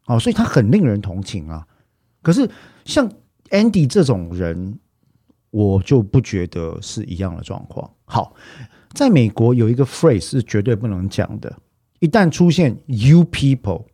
[0.06, 1.66] 哦，所以他很令人同情啊。
[2.22, 2.48] 可是
[2.86, 3.06] 像
[3.50, 4.78] Andy 这种人，
[5.50, 7.90] 我就不觉得是一样的状况。
[8.06, 8.34] 好，
[8.94, 11.54] 在美国有一个 phrase 是绝对不能讲的，
[12.00, 13.84] 一旦出现 “you people”，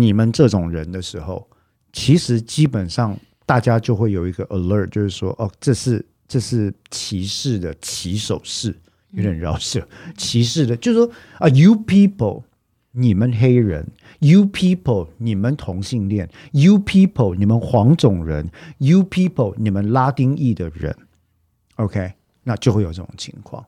[0.00, 1.48] 你们这种人的时候，
[1.92, 8.76] 其实基本上大家就会有一个 alert，就是说，哦，这是这是歧视的起手式，
[9.10, 12.44] 有点绕舌，歧视的，就是说啊，you people，
[12.92, 13.86] 你们黑人
[14.20, 20.94] ，you people，你们同性恋，you people，你们黄种人，you people，你们拉丁裔的人
[21.76, 22.12] ，OK，
[22.44, 23.64] 那就会有这种情况。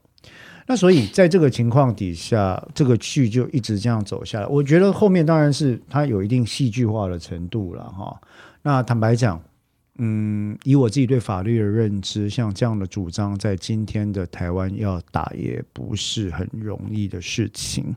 [0.70, 4.46] 那所以在这个情况底下，这个剧就一直这样走下来。
[4.46, 8.16] 我觉得后面当然是它有一定戏剧化的程度了哈。
[8.62, 9.42] 那坦白讲，
[9.98, 17.92] 嗯，以我自己对法律的认知，像这样的主张，在今天的台湾要打也不是很容易的事情，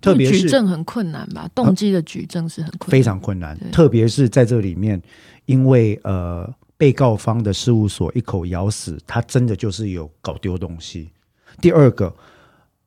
[0.00, 1.46] 特别是举证很困难吧？
[1.54, 4.98] 动机的举证是很困难，非常困难，特别是在这里面，
[5.44, 11.10] 因为呃，被告方的事务所一口咬死，他真的就是有搞丢东西。
[11.60, 12.14] 第二个，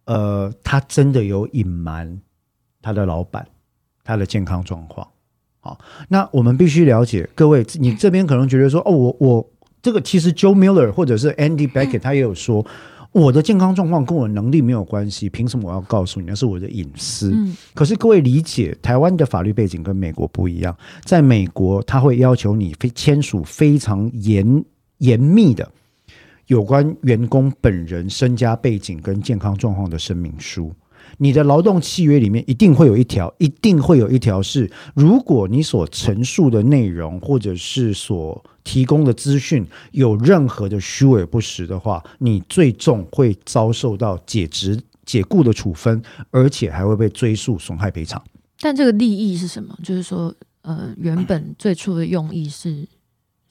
[0.05, 2.19] 呃，他真的有隐瞒
[2.81, 3.47] 他的老板
[4.03, 5.07] 他的健康状况。
[5.61, 5.77] 好，
[6.07, 9.49] 那我们必须了解，各位，你这边可能觉得说，哦，我我
[9.81, 12.65] 这个其实 Joe Miller 或者是 Andy Beckett 他也有说，
[13.11, 16.27] 我的健康状况跟我的能力没有关系，凭什么我要告诉你？
[16.27, 17.31] 那是我的隐私。
[17.33, 24.63] 嗯可是各位理解，台湾的法律背景跟美国不一样，在美国他会要求你非签署非常严
[24.99, 25.69] 严密的
[26.49, 30.73] 有关员工本人身家背景跟健康状况的声明书。
[31.19, 48.19] 你的劳动契约里面一定会有一条，一定会有一条是，如果你所陈述的内容或者是所提供的资讯有任何的虚伪不实的话，你最终会遭受到解职解雇的处分，而且还会被追诉损害赔偿。
[48.59, 49.77] 但这个利益是什么？
[49.83, 50.33] 就是说，
[50.63, 52.87] 呃，原本最初的用意是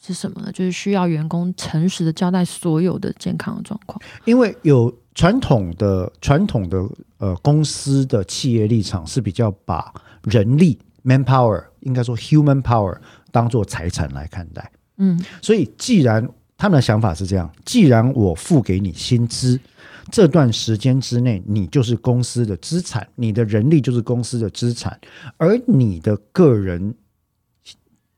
[0.01, 0.53] 是什么呢？
[0.53, 4.01] 就是需要员工诚实的交代所有的健康的状况。
[4.25, 6.83] 因为有传统的传统的
[7.19, 12.97] 呃公司的企业立场是比较把人力 manpower 应该说 human power
[13.31, 19.59] 当做财产来看待，嗯所以既然他们的想法是这样，既然我付给你薪资，
[20.11, 24.99] 这段时间之内你就是公司的资产，你的人力就是公司的资产，
[25.37, 26.95] 而你的个人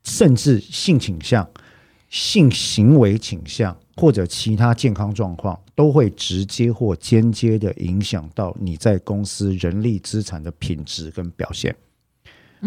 [0.05, 1.47] 甚至性倾向、
[2.11, 11.75] 性行为倾向或者其他健康状况，都会直接或间接的影响到你在公司人力资产的品质跟表现。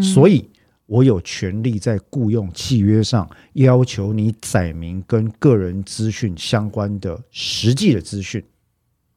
[0.02, 0.50] 所以，
[0.86, 8.44] 我有权利在雇佣契约上要求你载明跟个人资讯相关的实际的资讯，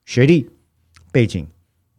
[0.05, 0.51] 学历、
[1.13, 1.47] 背景、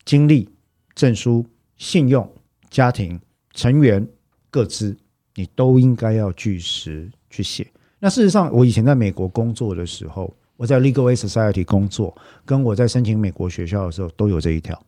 [0.04, 0.50] 经历、
[0.94, 1.46] 证书、
[1.78, 2.30] 信用、
[2.70, 3.20] 家庭
[3.54, 4.06] 成员
[4.50, 4.98] 各资，
[5.36, 7.66] 你都应该要据实去写。
[8.00, 14.80] 那事实上，我以前在美国工作的时候，我在 Legal Aid Society 工作，跟我在申请美国学校的时候，都有这一条。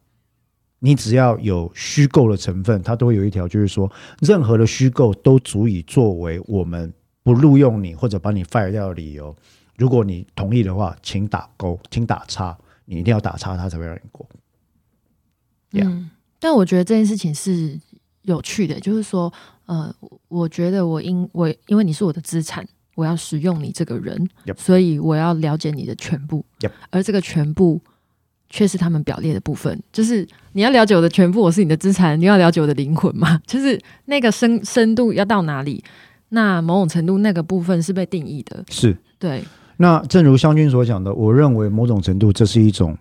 [0.80, 3.92] 你只要有虚构的成分，它都会有一条，就是说，
[4.22, 9.36] 任何的虚构都足以作为我们不录用你或者把你 fire 掉的理由。
[9.76, 14.26] 如果你同意的话，请打勾，请打叉，你一定要打叉，他才会让你过。
[15.72, 17.80] 嗯，但我觉得这件事情是
[18.22, 19.32] 有趣的，就是说，
[19.66, 19.94] 呃，
[20.30, 22.66] 我觉得我因我因为你是我的资产，
[23.00, 26.44] 我要使用你这个人 Yep 所以我要了解你的全部。
[26.60, 27.80] Yep 而这个全部
[28.50, 35.84] 却是他们表列的部分，就是你要了解我的全部，我是你的资产，你要了解我的灵魂嘛， 就是那个深深度要到哪里，
[36.30, 39.44] 那某种程度那个部分是被定义的，是，对，
[39.78, 42.98] 那正如湘君所讲的，我认为某种程度这是一种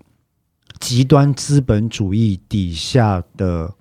[0.78, 3.74] 极端资本主义底下的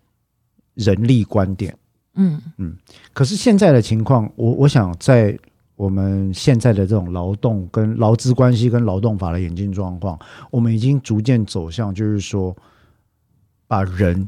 [0.73, 1.77] 人力观点。
[2.15, 2.41] 嗯。
[2.57, 2.75] 嗯。
[3.13, 5.37] 可是现在的情况，我我想在
[5.77, 10.17] 我们现在的这种劳动跟劳资关系跟劳动法的演进状况，
[10.49, 12.53] 我们已经逐渐走向，就是说，
[13.67, 14.27] 把人，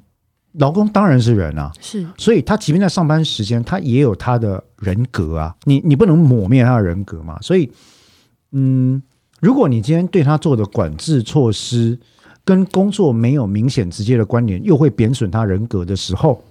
[0.53, 7.41] 劳工当然是人啊，是，所以他即便在上班时间，他也有他的人格啊，你你不能抹灭他的人格嘛。
[7.41, 7.71] 所以，
[8.51, 9.01] 嗯，
[9.41, 11.99] 如果你今天对他做的管制措施
[12.45, 16.43] 跟工作没有明显直接的关联，又会贬损他人格的时候，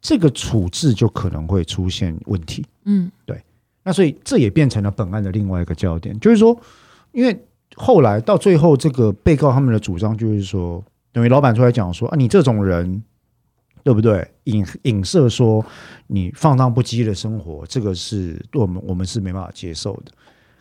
[0.00, 2.66] 这个处置就可能会出现问题。
[2.84, 3.08] 嗯
[3.84, 6.58] 那所以这也变成了本案的另外一个焦点，就是说，
[7.12, 7.38] 因为
[7.76, 10.82] 后来到最后，这个被告他们的主张就是说，
[11.12, 13.02] 等于老板出来讲说啊，你这种人，
[13.82, 14.26] 对不对？
[14.44, 15.64] 影影射说
[16.06, 20.12] 你放荡不羁的生活，这个是对我们我们是没办法接受的。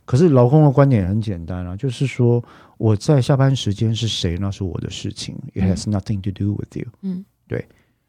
[0.05, 2.43] 可是劳工的观点很简单啊，就是说
[2.77, 6.85] 我在下班时间是谁那是我的事情，it has nothing to do with you。
[7.03, 7.65] 嗯对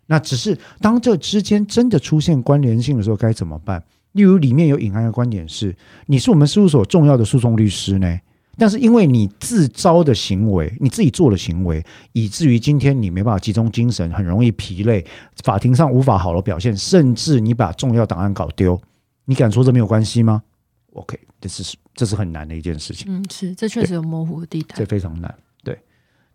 [0.06, 3.82] 那只是当这之间真的出现关联性的时候，该怎么办？
[4.14, 8.18] 例如里面有隐含的观点是，你是我们事务所重要的诉讼律师呢，
[8.56, 15.04] 但是因为你自招的行为，你自己做的行为，以至于今天你没办法集中精神，很容易疲累，
[15.42, 18.80] 法庭上无法好的表现，甚至你把重要档案搞丢，
[19.24, 20.42] 你敢说这没有关系吗
[20.92, 23.12] ？OK，这是这是很难的一件事情。
[23.12, 24.86] 嗯，是，这确实有模糊的地带这。
[24.86, 25.34] 非常难。
[25.64, 25.76] 对，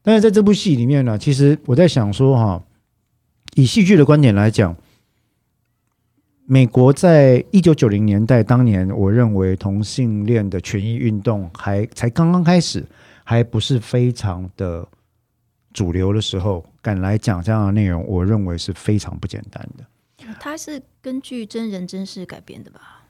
[0.02, 2.62] 但是在这部戏里面呢，其实我在想说哈，
[3.56, 4.76] 以戏剧的观点来讲，
[6.52, 12.84] 美国在一九九零年代当年，我认为同性恋的权益运动还才刚刚开始，
[13.24, 14.88] 还不是非常的
[15.72, 19.86] 主流的时候，敢来讲这样的内容，我认为是非常不简单的。
[20.40, 23.06] 它是根据真人真事改编的吧？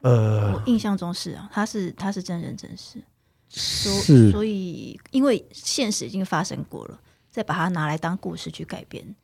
[0.00, 3.02] 呃，我印象中是啊，它是它是真人真事，
[3.50, 6.98] 所是所以因为现实已经发生过了，
[7.30, 9.14] 再把它拿来当故事去改编，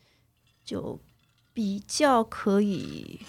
[0.62, 1.00] 就
[1.54, 3.20] 比较可以。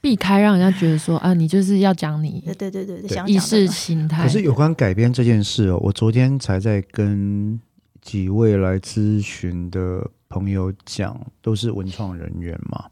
[0.00, 4.22] 避开让人家觉得说啊，你就是要讲你对对对对对，想意识的形态。
[4.22, 7.58] 可是有关改编这件事哦，我昨天才在跟
[8.00, 12.84] 几位来咨询的朋友讲，都是文创人员嘛，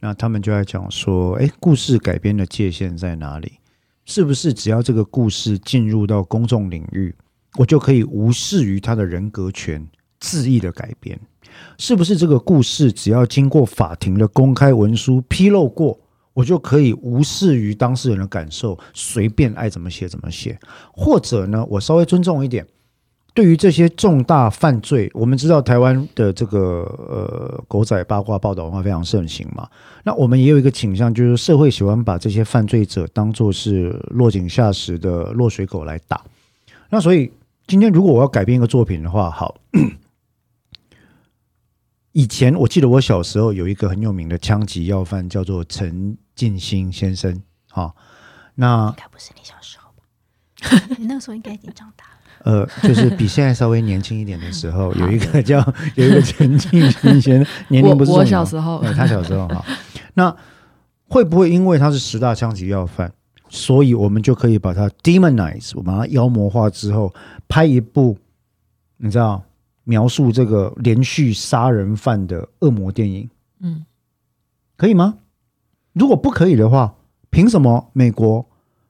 [0.00, 3.54] 那他们就在讲说，哎，故事改编的界限在哪里？
[4.04, 7.14] 是不是只要这个故事进入到公众领域，
[7.56, 9.86] 我就可以无视于他的人格权，
[10.20, 11.18] 恣意的改编？
[11.78, 15.98] 是不是这个故事只要经过法庭的公开文书披露过，
[16.32, 20.58] 我就可以无视于当事人的感受，随便爱怎么写怎么写？
[20.92, 22.66] 或者呢，我稍微尊重一点，
[23.32, 29.68] 对于这些重大犯罪，我们知道台湾的这个呃狗仔八卦报道文化非常盛行嘛，
[30.04, 36.20] 那我们也有一个倾向，就是社会喜欢把这些犯罪者当作是落井下石的落水狗来打。
[36.90, 37.30] 那所以
[37.66, 39.54] 今天如果我要改编一个作品的话，好。
[42.14, 47.42] 以前我记得我小时候有一个很有名的枪击要犯，叫做陈进兴先生。
[47.70, 47.92] 哈、
[48.54, 50.86] 那应该不是你小时候吧？
[50.96, 52.10] 你那个时候应该已经长大了。
[52.44, 55.58] 呃，就是比现在稍微年轻一点的时候，有一个 叫
[55.96, 59.64] 有一个陈进兴先生，年龄不是我我小时候对他小时候哈。
[60.14, 60.34] 那
[61.08, 63.12] 会不会因为他是十大枪击要犯，
[63.48, 67.12] 所以我们就可以把他 demonize，我把他妖魔化之后，
[67.48, 68.16] 拍一部
[68.98, 69.42] 你知道
[69.84, 73.30] 描述这个连续杀人犯的恶魔电影？
[73.60, 73.84] 嗯，
[74.76, 75.18] 可以吗？
[75.92, 76.96] 如果不可以的话，
[77.30, 78.44] 凭什么美国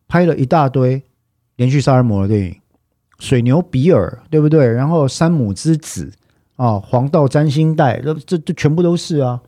[0.09, 1.03] 拍了一大堆
[1.57, 2.61] 连续杀人魔的电影？
[3.19, 4.67] 水牛比尔，对不对？
[4.67, 6.13] 然后山姆之子
[6.57, 9.41] 啊，黄道占星带，这这这全部都是啊，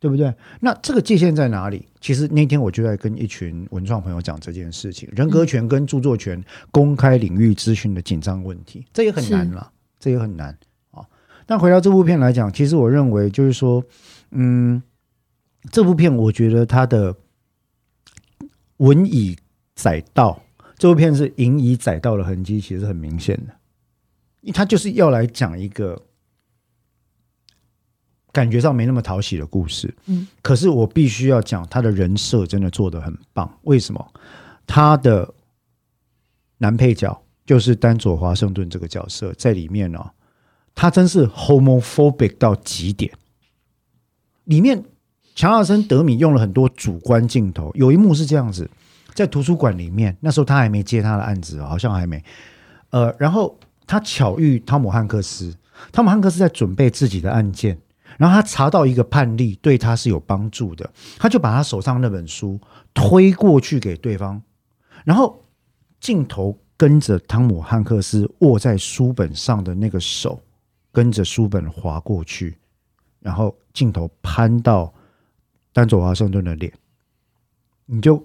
[0.00, 0.34] 对不对？
[0.60, 1.86] 那这个界限在哪里？
[2.00, 9.70] 其实那天我就在跟一群文创朋友讲这件事情，人格权跟著作权公开领域资讯的紧张问题，这也很难了，
[10.00, 10.56] 这也很难啊。
[11.46, 13.84] 但回到这部片来讲，其实我认为就是说，
[14.30, 14.82] 嗯，
[15.70, 17.14] 这部片我觉得它的
[18.78, 19.36] 文以
[19.74, 20.42] 载道，
[20.76, 23.54] 这部片是引以载道的痕迹，其实很明显的，
[24.40, 26.00] 因为它就是要来讲一个
[28.32, 29.94] 感觉上没那么讨喜的故事。
[30.06, 33.58] 嗯，可是我必须要讲，他的人设真的做得很棒。
[33.62, 34.12] 为什么？
[34.66, 35.28] 他的
[36.58, 40.10] 男配角就是丹佐华盛顿这个角色，在里面呢、
[40.74, 43.12] 他真是 homophobic 到极点。
[44.44, 44.84] 里面
[45.34, 48.68] 乔纳森德米用了很多主观镜头，有一幕是这样子，
[49.14, 52.22] 在图书馆里面，那时候他还没接他的案子，好像还没。
[52.90, 55.54] 呃，然后他巧遇汤姆汉克斯，
[55.92, 57.78] 汤姆汉克斯在准备自己的案件，
[58.18, 62.60] 然后他查到一个判例对他是有帮助的，他就把他手上那本书
[62.92, 64.42] 推过去给对方，
[65.04, 65.42] 然后
[66.00, 70.40] 镜头跟着汤姆汉克斯握在书本上的那个手，
[70.92, 72.56] 跟着书本滑过去，
[73.20, 74.92] 然后镜头攀到
[75.72, 76.72] 丹佐华盛顿的脸，
[77.86, 78.22] 你就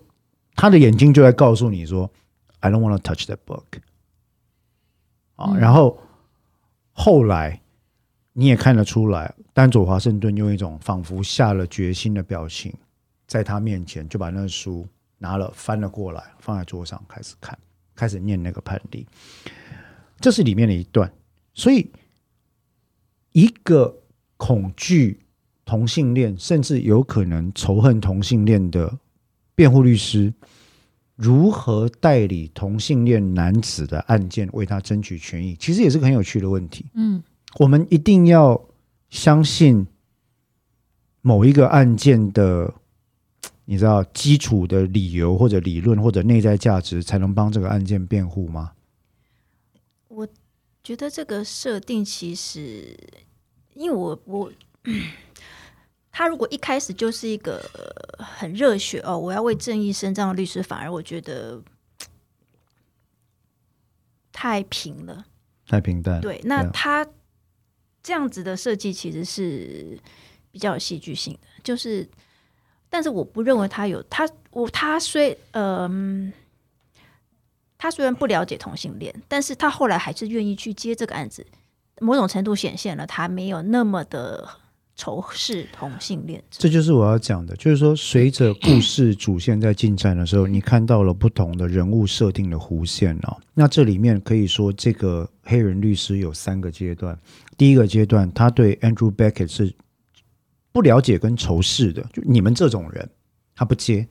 [0.55, 2.11] 他的眼睛就在告诉你说
[2.59, 3.63] ：“I don't want to touch that book。”
[5.38, 5.97] 啊，嗯然后
[6.91, 7.61] 后来
[8.34, 12.74] 你也看得出来，丹佐华盛顿用一种仿佛下了决心的表情，
[13.28, 14.88] 在他面前就把那个书
[15.18, 17.57] 拿了翻了过来，放在桌上开始看，
[17.95, 19.07] 开始念那个判例。
[20.20, 21.11] 这是里面的一段，
[21.53, 21.89] 所以
[23.38, 24.01] 一个
[24.35, 25.19] 恐惧
[25.63, 28.97] 同性恋，甚至有可能仇恨同性恋的
[29.53, 30.33] 辩护律师，
[31.15, 36.88] 如何代理同性恋男子的案件，为他争取权益，其实也是个很有趣的问题。
[36.95, 37.21] 嗯
[37.59, 38.59] 我们一定要
[39.11, 39.85] 相信
[41.21, 42.73] 某一个案件的，
[43.65, 48.71] 你知道基础的理由或者理论或者内在价值，才能帮这个案件辩护吗？
[50.07, 50.27] 我
[50.83, 52.97] 觉得这个设定其实，
[53.78, 54.51] 因为我我
[56.11, 61.61] 他如果一开始就是一个呃很热血哦，我要为正义伸张的律师，反而我觉得
[64.32, 65.25] 太平了。
[65.67, 66.19] 太平淡。
[66.21, 67.05] 对，那他
[68.01, 69.99] 这样子的设计其实是
[70.49, 72.09] 比较有戏剧性的，就是，
[72.89, 76.34] 但是我不认为他有他我他虽嗯、
[77.78, 81.45] 他虽然不了解同性恋，但是他后来还是愿意去接这个案子，
[81.99, 84.47] 某种程度显现了他没有那么的
[84.95, 86.43] 仇视同性恋。
[86.49, 93.37] 这就是我要讲的，就是说，随着故事主线在进展的时候，你看到了不同的人物设定的弧线哦。
[93.53, 97.17] 那这里面可以说，这个黑人律师有三个阶段。
[97.57, 99.73] 第一个阶段，他对 Andrew Beckett 是
[100.71, 103.09] 不了解跟仇视的，就你们这种人，
[103.55, 104.07] 他不接。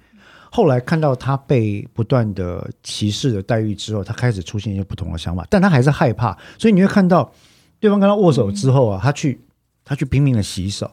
[0.51, 7.33] 后来看到他被不断的歧视的待遇之后，他开始出现一些不同的想法，但他还是害怕，所以你会看到
[7.81, 9.41] 对方跟他握手之后啊，他去
[9.85, 10.91] 他去拼命的洗手，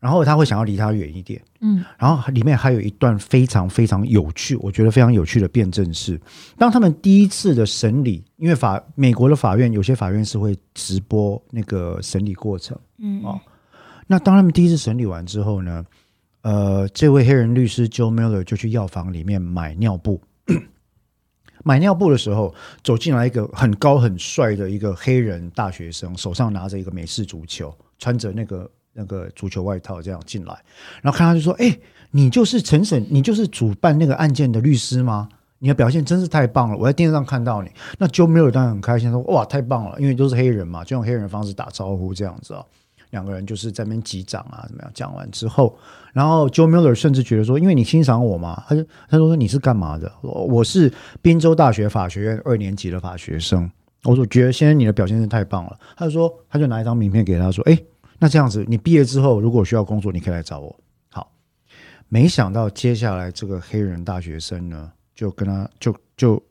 [0.00, 1.40] 然后他会想要离他远一点。
[1.60, 6.20] 嗯，然后里面还有一段非常非常有趣，我觉得非常有趣的辩证是，
[6.58, 13.40] 当他们第一次的审理，因为法美国的法院有些法院是会直播那个审理过程，嗯哦
[14.08, 15.84] 那当他们第一次审理完之后呢，
[16.42, 20.20] 呃，这位黑人律师 Joe Miller 就去药房里面买尿布。
[21.62, 30.54] 买尿布的时候，走进来一个很高很帅的一个黑人大学生，手上拿着一个美式足球，穿着那个那个足球外套这样进来，
[31.00, 31.78] 然后看他就说：“哎、
[32.10, 35.28] 你就是陈审，你就是主办那个案件的律师吗？
[35.58, 36.76] 你的表现真是太棒了！
[36.76, 39.98] 我在电视上看到你。”那 Joe Miller 当然很开心，说：“哇，太棒了！
[40.00, 42.66] 因为都是黑人嘛，就用黑人的方式打招呼这样子哦。”
[43.12, 44.90] 两个人就是在那边击掌啊，怎么样？
[44.94, 45.78] 讲完之后，
[46.14, 50.10] 然后 Joe Miller 甚至觉得说，因为你欣赏我嘛，他就他说你是干嘛的？
[50.22, 50.90] 我我是
[51.20, 53.70] 宾州大学法学院二年级的法学生。
[54.04, 55.78] 我说觉得先生你的表现是太棒了。
[55.94, 57.78] 他就说，他就拿一张名片给他说，哎，
[58.18, 60.74] 那这样子，你毕业之后如果需要工作，你可以来找我。
[61.10, 61.30] 好，
[62.08, 66.42] 没想到接下来这个黑人大学生呢，就跟他就就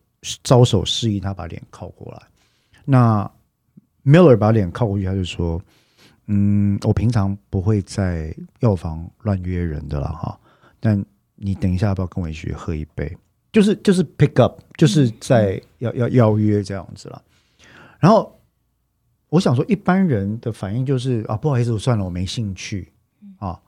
[0.44, 2.22] 招手示意他把脸靠过来。
[2.86, 3.30] 那
[4.06, 5.60] Miller 把脸靠过去，他就说。
[6.34, 10.40] 嗯，我平常不会在药房乱约人的了，哈。
[10.80, 11.04] 但
[11.36, 13.18] 你等一下要不要跟我一起去喝一杯？
[13.52, 17.22] 就是就是 pick up，就是在要要邀约这样子了。
[18.00, 18.40] 然后
[19.28, 22.94] 我想说，一般人的反应就是啊，不好意思，我算了，我没兴趣
[23.38, 23.60] 啊。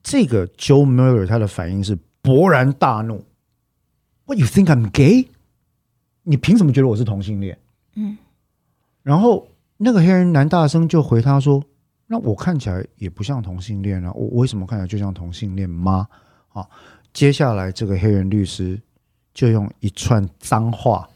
[0.00, 3.24] 这个 Joe Miller 他的反应是勃然大怒
[4.26, 5.28] ，What you think I'm gay？
[6.22, 7.58] 你凭什么觉得我是同性恋？
[7.96, 8.16] 嗯，
[9.02, 9.48] 然后
[9.84, 11.62] 那个黑人男大生就回他说
[12.06, 16.06] ：“那我看起来也不像同性恋啊，我为什么看起来就像同性恋吗？”
[16.54, 16.64] 啊，
[17.12, 18.80] 接下来这个黑人律师
[19.34, 21.08] 就用一串脏话，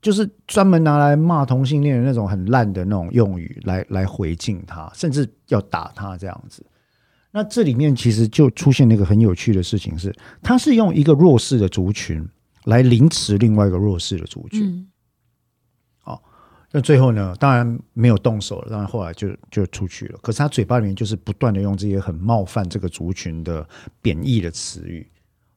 [0.00, 6.64] 就是专门拿来骂同性恋的那种很烂的那种用语来来回敬他，甚至要打他这样子。
[7.32, 12.24] 那这里面其实就出现了一个很有趣的事情是，他是用一个弱势的族群
[12.64, 14.88] 来凌迟另外一个弱势的族群。
[16.76, 20.18] 那最后呢，当然没有动手了，当然后来就就出去了。
[20.20, 23.64] 可是他嘴巴里面就是不断的用这些很冒犯这个族群的
[24.02, 25.06] 贬义的词语。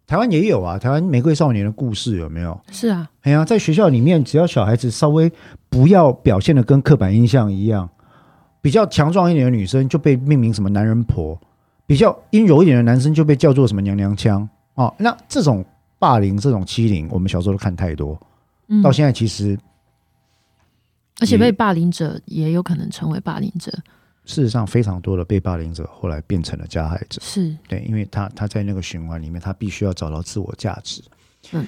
[0.06, 2.62] 台湾也有啊，台湾玫瑰少年的故事有没有？
[2.72, 5.32] 是啊，哎呀，在学校里面，只要小孩子稍微
[5.70, 7.90] 不要表现的跟刻板印象一样，
[8.62, 11.36] 比较强壮一点的女生就被命名什么男人婆，
[11.88, 14.94] 比较阴柔一点的男生就被叫做什么娘娘腔哦。
[15.00, 15.66] 那这种
[15.98, 18.16] 霸凌、这种欺凌，我们小时候都看太多，
[18.68, 19.58] 嗯到现在其实
[21.20, 23.72] 而且被霸凌者也有可能成为霸凌者，
[24.26, 27.20] 事实上非常多的被霸凌者后来变成了加害者。
[27.24, 31.02] 是对，因为他他在那个循环里面，他必须要找到自我价值。
[31.54, 31.66] 嗯，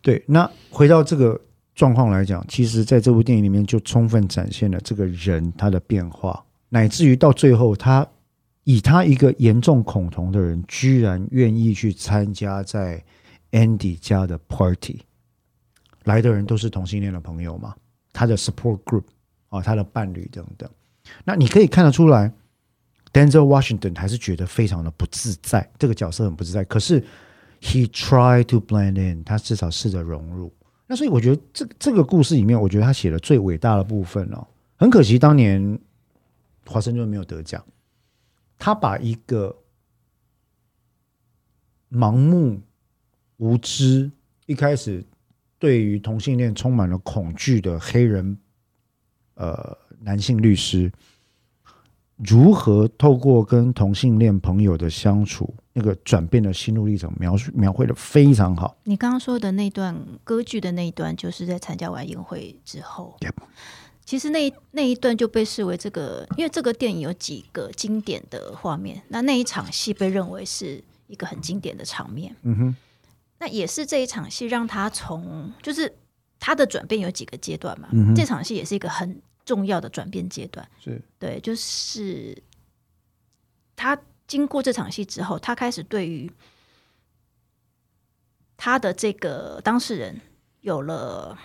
[0.00, 0.22] 对。
[0.26, 1.38] 那回到这个
[1.74, 8.06] 状况来讲，其实在这部电影里面就充分展现了这个人他的变化，乃至于到最后，他
[8.64, 13.02] 以他一个严重恐同的人，居然愿意去参加在
[13.50, 15.00] Andy 家的 party，
[16.04, 17.74] 来的人都是同性恋的朋友嘛，
[18.12, 19.04] 他的 support group
[19.48, 20.68] 啊，他的伴侣等等。
[21.24, 22.32] 那你可以看得出来。
[23.12, 26.62] Denzel Washington 还是觉得非常的不自在，这个角色很不自在。
[26.62, 27.04] 可是
[27.60, 30.52] he tried to blend in，他至少试着融入。
[30.86, 34.46] 那所以我觉得这这个故事里面，我觉得他写的最伟大的部分哦，
[34.76, 35.76] 很可惜当年
[36.64, 37.60] 华盛顿没有得奖。
[38.56, 39.56] 他把一个
[41.90, 42.60] 盲目、
[43.38, 44.08] 无知，
[44.46, 45.04] 一开始
[45.60, 48.36] 对于同性恋充满了恐惧的黑人
[49.34, 50.90] 呃男性律师，
[52.16, 58.76] 如何透过跟同性恋朋友的相处，那个转变的心路历程描述描绘的非常好。
[58.84, 59.94] 你刚刚说的那段
[60.24, 63.34] 歌剧的那一段，就是在参加完宴会之后 Yep
[64.02, 72.34] 其实那一那一段就被视为这个，因为这个电影有几个经典的画面，那那一场戏被认为是一个很经典的场面。
[72.42, 72.76] 嗯哼，
[73.40, 75.92] 那也是这一场戏让他从就是
[76.38, 80.68] 他的转变有几个阶段嘛，嗯这场戏也是一个很重要的转变阶段。
[80.78, 82.40] 是对，就是
[83.74, 86.30] 他经过这场戏之后，他开始对于
[88.58, 90.20] 他的这个当事人
[90.60, 91.36] 有了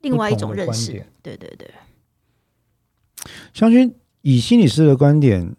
[0.00, 1.06] 另外一种认识。
[1.22, 1.72] 对对对，
[3.54, 5.54] 湘君以心理师的观点，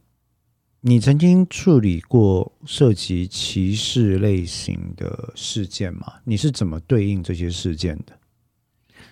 [0.83, 6.15] 你曾经处理过涉及歧视类型的事件吗？
[6.23, 8.17] 你是怎么对应这些事件的？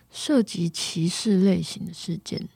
[0.09, 2.49] 涉及歧视类型的事件，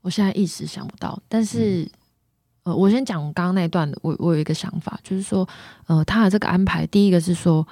[0.00, 1.22] 我现在一时想不到。
[1.28, 1.88] 但是，
[2.64, 5.48] 呃，我先讲刚刚那一段的，我我有一个想法，就是说，
[5.86, 7.64] 呃，他的这个安排，第一个是说，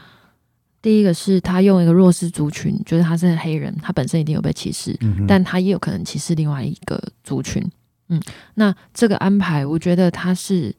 [0.80, 7.60] 第一个是他用一个弱势族群，觉得他是黑人，他本身一定有被歧视，嗯但他也有可能歧视另外一个族群。
[8.08, 8.20] 嗯，
[8.54, 10.74] 那这个安排，我觉得他是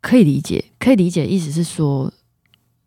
[0.00, 2.12] 可以理解，可以理解，意思是说，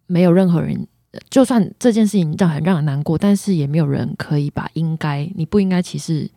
[0.08, 0.88] 没有任何人，
[1.30, 6.30] 就算这件事情让很让人难过，但是也没有人可以把应该，你不应该歧视。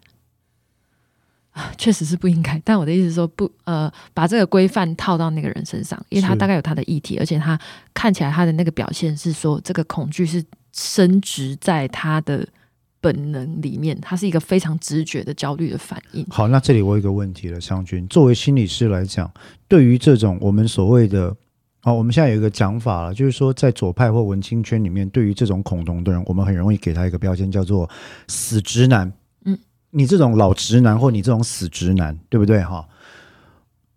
[1.52, 7.58] 啊， 确实是不应该，但我的意思是说不，呃，把这个规范套到那个人身上，因为他大概有他的议题，而且他
[7.94, 12.46] 看起来他的那个表现是说，这个恐惧是深植在他的
[13.00, 16.26] 本能里面，它是一个非常直觉的焦虑的反应。
[16.28, 19.30] 好，那这里我有一个问题了，湘君，作为心理师来讲，
[19.68, 21.34] 对于这种我们所谓的，
[21.84, 27.88] 哦，我们现在有一个讲法了，就是说在左派或文青圈里面，对于这种恐同的人，我们很容易给他一个标签，叫做
[28.26, 29.12] 死直男。
[29.44, 29.56] 嗯，
[29.90, 32.62] 你这种老直男或你这种死直男，对不对？
[32.64, 32.88] 哈，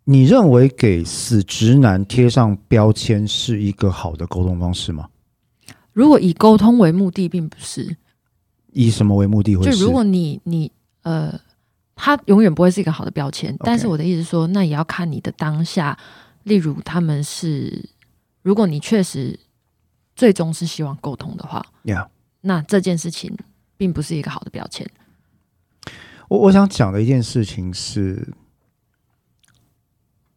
[0.03, 5.07] 你认为给死直男贴上标签是一个好的沟通方式吗？
[5.91, 7.97] 如果以沟通为目的，并不是。
[8.71, 9.69] 以什么为目的会？
[9.69, 10.71] 就如果你你
[11.03, 11.39] 呃，
[11.95, 13.55] 它永远不会是一个好的标签。
[13.59, 15.97] 但是我的意思是说，那也要看你的当下。
[16.43, 17.87] 例如，他们是，
[18.41, 19.39] 如果你确实
[20.15, 22.09] 最终是希望沟通的话，呀
[22.41, 23.37] 那这件事情
[23.77, 24.89] 并不是一个好的标签。
[26.27, 28.33] 我我想讲的一件事情是，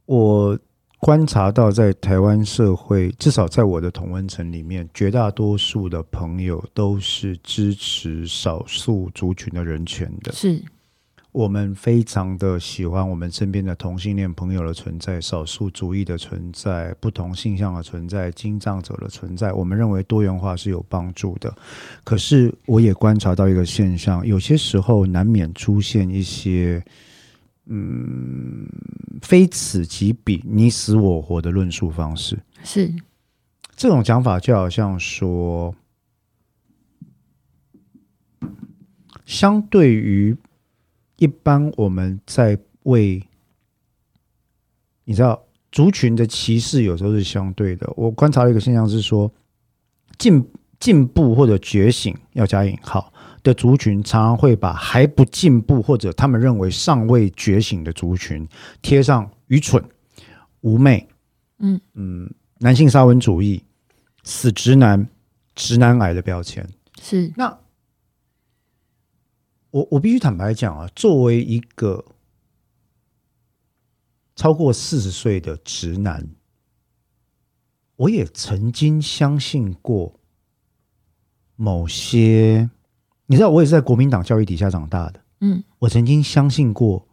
[0.05, 0.59] 我
[1.05, 10.33] 观察到在台湾社会，至少在我的同温层里面，绝大多数的朋友都是支持少数族群的人权的。
[10.33, 10.63] 是
[11.31, 19.53] 我们非常的喜欢我们身边的同性恋朋友的存在，少数族裔的存在，不同性向的存在，经障者的存在。
[19.53, 21.55] 我们认为多元化是有帮助的。
[22.03, 26.83] 可是我也观察到一个现象，有些时候难免出现一些，
[27.67, 28.69] 嗯，
[29.23, 32.39] 非此即彼、你死我活的论述方式。
[32.63, 32.93] 是，
[33.75, 35.75] 这种讲法就好像说，
[39.25, 40.37] 相对于
[41.17, 43.23] 一般我们在为
[45.05, 45.43] 你知道
[45.73, 47.91] 族群的歧视，有时候是相对的。
[47.97, 49.33] 我观察到一个现象是说，
[50.19, 50.47] 进
[50.79, 53.11] 进步或者觉醒要加引号
[53.45, 58.49] 的族群，常常会把还不进步或者他们认为尚未觉醒的族群
[58.83, 59.85] 贴上愚蠢、
[60.63, 61.09] 妩媚，
[61.59, 63.63] 嗯嗯，男性沙文主义、
[64.25, 65.09] 死直男、
[65.55, 66.69] 直男癌的标签。
[67.01, 67.57] 是，那
[69.71, 72.03] 我我必须坦白讲啊，作为一个
[74.35, 76.27] 超过四十岁的直男，
[77.97, 80.19] 我也曾经相信过
[81.57, 82.71] 某些，
[83.27, 87.07] 你知道，我也是在国民党教育底下长大的，嗯我曾经相信过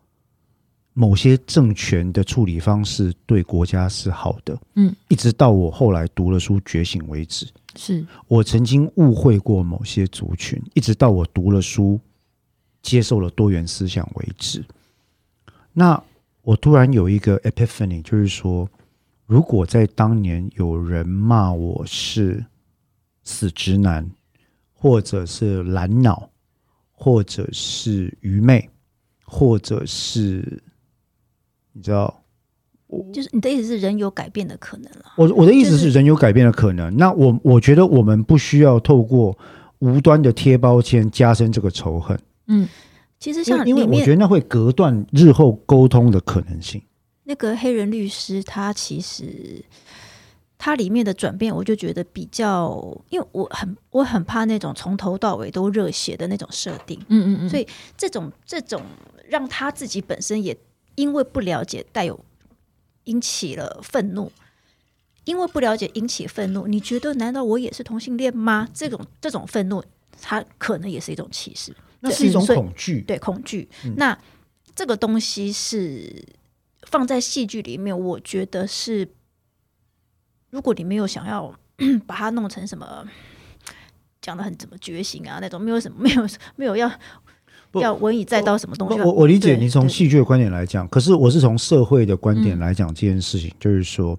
[0.93, 7.47] 某些政权的处理方式对国家是好的，嗯，一直到我后来读了书觉醒为止。
[7.77, 11.97] 是，我曾经误会过某些族群，一直到我读了书，
[12.81, 14.61] 接受了多元思想为止。
[15.71, 16.03] 那
[16.41, 18.67] 我突然有一个 epiphany，就是说，
[19.25, 22.45] 如果在当年有人骂我是
[23.23, 24.11] 死直男，
[24.81, 26.27] 或者是蓝脑，
[26.91, 28.67] 或者是愚昧，
[29.23, 30.59] 或者是
[31.71, 32.23] 你知道，
[33.13, 35.13] 就是你的意思是人有改变的可能了。
[35.17, 36.97] 我我的意思是是，人有改变的可能。
[36.97, 39.37] 那我我觉得我们不需要透过
[39.77, 42.67] 无端的贴标签加深这个仇恨，嗯
[43.19, 46.81] 其实像因为我觉得那会隔断日后沟通的可能性。
[47.23, 49.63] 那个黑人律师，他其实
[50.63, 58.83] 他里面的转变，我就觉得比较，因为我很我很怕那种从头到尾都热血的那种设定，嗯嗯嗯，所以这种这种
[59.27, 60.55] 让他自己本身也
[60.93, 62.23] 因为不了解，带有
[63.05, 64.31] 引起了愤怒。
[65.23, 68.67] 因为不了解引起愤怒，你觉得难道我也是同性恋吗？
[68.71, 69.83] 这种这种愤怒，
[70.21, 73.01] 它可能也是一种歧视，那是一种恐惧。
[73.01, 73.67] 对恐惧。
[73.83, 74.15] 嗯那
[74.75, 76.23] 这个东西是
[76.83, 79.07] 放在戏剧里面，我觉得是，
[80.51, 81.51] 如果你没有想要
[82.05, 83.03] 把它弄成什么。
[84.21, 86.23] 讲的很怎么觉醒啊那种，没有什么， 没有
[86.55, 86.87] 没有要
[87.73, 88.99] 要文以载道什么东西。
[88.99, 94.15] 我我我理解你从戏剧的观点来讲，可是我是从社会的观点嗯来讲这件事情，就是说，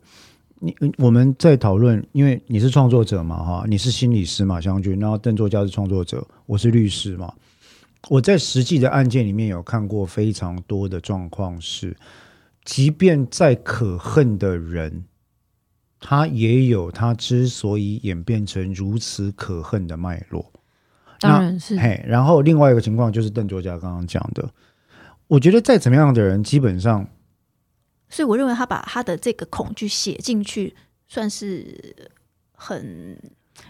[0.58, 7.32] 你我们在讨论，因为你是创作者嘛，哈，你是心理师嘛，湘君，然后邓作家是创作者，我是律师嘛，
[8.08, 11.96] 我在实际的案件里面有看过非常多的状况是，
[12.64, 15.04] 即便再可恨的人。
[16.03, 20.53] 他也有他之所以演变成如此可恨的脉络，
[21.20, 21.78] 当然是。
[21.78, 24.46] 嘿，然后另外一个情况就是邓作家刚刚讲的，
[25.28, 27.09] 我觉得再怎么样的人，基本上
[28.11, 30.74] 所以我认为他把他的这个恐惧写进去，
[31.07, 31.74] 算是
[32.53, 33.16] 很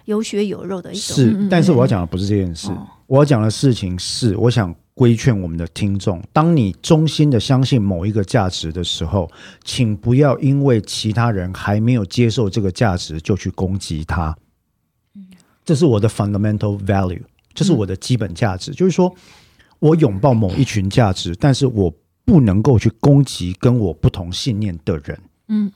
[0.06, 1.14] 有血有肉的一种。
[1.14, 2.88] 是但是我要讲的不是这件事，哦。
[3.06, 9.30] 我要讲的事情是，我想规劝我们的听众：当你衷心的相信某一个价值的时候，
[9.64, 14.36] 请不要因为其他人还没有接受这个价值就去攻击他。
[15.64, 17.22] 这是我的 fundamental value，
[17.54, 19.14] 这是我的基本价值，就是说
[19.78, 21.92] 我拥抱某一群价值，但是我
[22.24, 25.18] 不能够去攻击跟我不同信念的人。
[25.48, 25.72] 嗯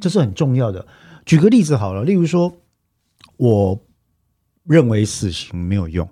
[0.00, 0.86] 这是很重要的。
[1.26, 2.52] 举个例子好了，例如说，
[3.36, 3.78] 我
[4.64, 6.08] 认为死刑没有用，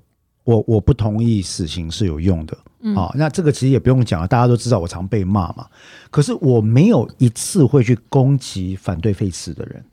[0.49, 2.57] 我我不同意死刑是有用的。
[2.81, 5.67] 嗯啊，那这个其实也不用讲了，大家都知道我常被骂嘛。
[6.11, 9.85] 可是我没有一次会去攻击反对废死的人。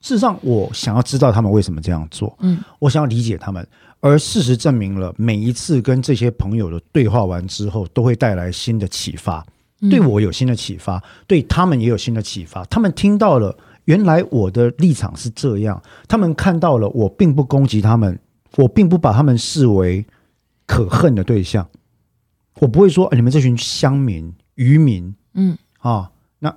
[0.00, 3.66] 事实上，我想要知道他们为什么这样做，嗯我想要理解他们。
[3.98, 9.44] 而事实证明了，每一次跟这些朋友的对话完之后，都会带来新的启发。
[9.80, 12.64] 嗯对我有新的启发，对他们也有新的启发。
[12.66, 18.18] 他们听到了，原来我的立场是这样，他们看到了，我并不攻击他们，
[18.56, 20.04] 我并不把他们视为
[20.66, 21.68] 可恨的对象，
[22.60, 25.56] 我不会说、哎你们这群乡民、渔民嗯。
[25.78, 26.54] 啊，那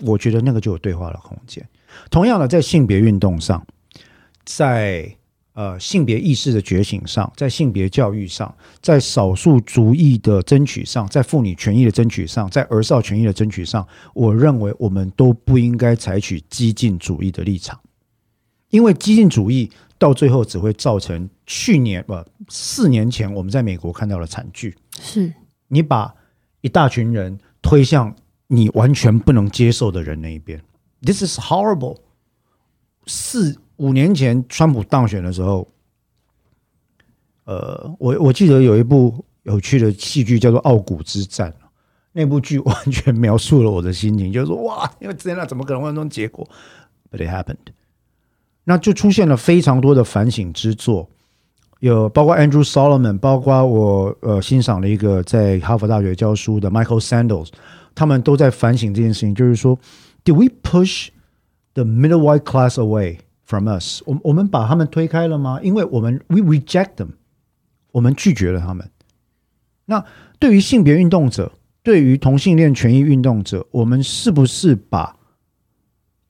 [0.00, 1.68] 我觉得那个就有对话的空间。
[2.10, 3.66] 同样的，在性别运动上，
[4.44, 5.14] 在
[5.52, 17.78] 呃性别意识的觉醒上，在性别教育上，在少数族裔的争取上，在妇女权益的争取上，在儿少权益的争取上，我认为我们都不应该采取激进主义的立场，
[18.70, 24.74] 因为激进主义到最后只会造成去年不、呃、四年前我们在美国看到的惨剧。
[25.00, 25.32] 是
[25.68, 26.14] 你把
[26.60, 28.14] 一大群人推向
[28.46, 30.62] 你完全不能接受的人那一边
[31.02, 31.98] ，This is horrible。
[33.06, 35.68] 四五年前川普当选的时候，
[37.44, 41.50] 呃，我我记得有一部有趣的戏剧叫做《傲骨之战》，
[42.12, 46.48] 那部剧完全描述了我的心情，就是说哇，因为天哪，怎么可能会有这种结果
[47.10, 47.56] ？But it happened。
[48.64, 51.08] 那就出现了非常多的反省之作，
[51.80, 57.50] 有包括 Andrew Solomon，包括我呃欣赏了一个在哈佛大学教书的 Michael Sandels，
[57.94, 59.78] 他们都在反省这件事情，就是说
[60.24, 61.08] ，Did we push
[61.74, 64.02] the middle white class away from us？
[64.06, 65.60] 我我们把他们推开了吗？
[65.62, 67.08] 因为我们 we reject them，
[67.92, 68.88] 我们拒绝了他们。
[69.84, 70.02] 那
[70.38, 71.52] 对于性别运动者，
[71.82, 75.14] 对于同性恋权益运动者，我们是不是把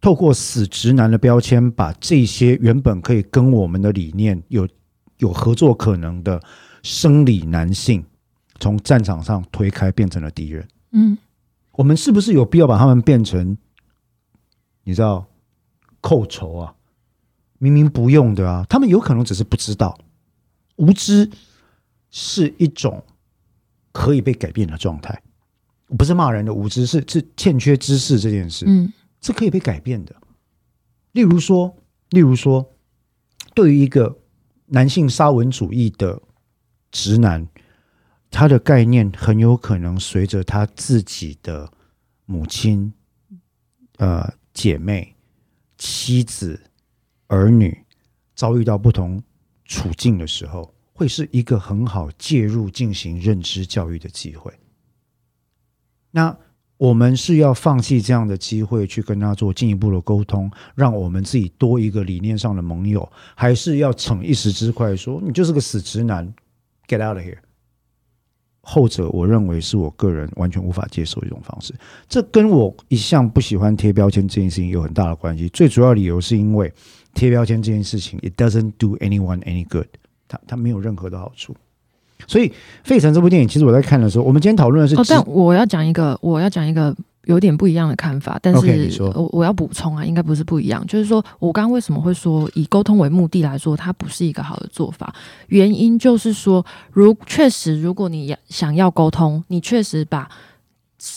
[0.04, 4.68] 透过死直男的标签，把这些原本可以跟我们的理念有
[5.16, 6.38] 有合作可能的
[6.82, 8.04] 生理男性，
[8.60, 10.68] 从战场上推开，变成了敌人？
[10.90, 11.16] 嗯
[11.72, 13.56] 我们是不是有必要把他们变成，
[14.82, 15.26] 你知道，
[16.02, 16.74] 扣仇啊？
[17.56, 19.98] 明明不用的啊，他们有可能只是不知道，
[20.76, 21.30] 无知
[22.10, 23.02] 是一种
[23.90, 25.18] 可以被改变的状态，
[25.96, 28.66] 不是骂人的无知，是是欠缺知识这件事。
[28.68, 28.92] 嗯
[29.24, 30.14] 是可以被改变的。
[31.12, 31.74] 例如说，
[32.10, 32.76] 例如说，
[33.54, 34.20] 对于一个
[34.66, 36.20] 男性沙文主义的
[36.90, 37.48] 直男，
[38.30, 41.72] 他的概念很有可能随着他自己的
[42.26, 42.92] 母亲、
[43.96, 45.16] 呃姐妹、
[45.78, 46.60] 妻子、
[47.28, 47.84] 儿女
[48.34, 49.22] 遭遇到不同
[49.64, 54.52] 处境的时候，会是一个很好介入进行认知教育的机会。
[56.10, 56.36] 那
[56.76, 66.26] 我们是要放弃这样的机会去跟他做进一步的沟通，让我们自己多一个理念上的盟友，还是要逞一时之快说你就是个死直男
[66.88, 67.38] ，get out of here？
[68.66, 71.74] 后者我认为是我个人完全无法接受一种方式。
[72.08, 75.48] 这跟我一向不喜欢贴标签这件事情有很大的关系。
[75.50, 76.72] 最主要理由是因为
[77.12, 79.86] 贴标签这件事情，it doesn't do anyone any good，
[80.26, 81.54] 它它没有任何的好处。
[82.26, 82.48] 所以
[82.84, 86.94] 《费城》这部电影，其实我在看的时候，我们今天讨论的是哦，但我要讲一个，我要讲一个
[87.24, 95.14] 有点不一样的看法，但是我我要补充啊，应该不是不一样，就是说我刚刚为什么会说以沟通为目的来说，它不是一个好的做法，
[95.48, 100.28] 原因就是说，如确实如果你要想要沟通，你确实把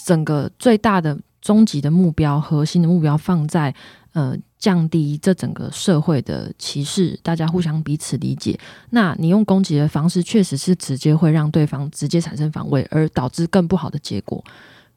[0.05, 1.17] 整个最大的
[1.47, 3.73] 终极的目标、核心的目标放在
[4.11, 8.59] 呃降低这整个社会的歧视，大家互相彼此理解。
[8.89, 14.43] 那你用攻击的方式，确实是直接会让对方直接产生防卫，而导致更不好的结果。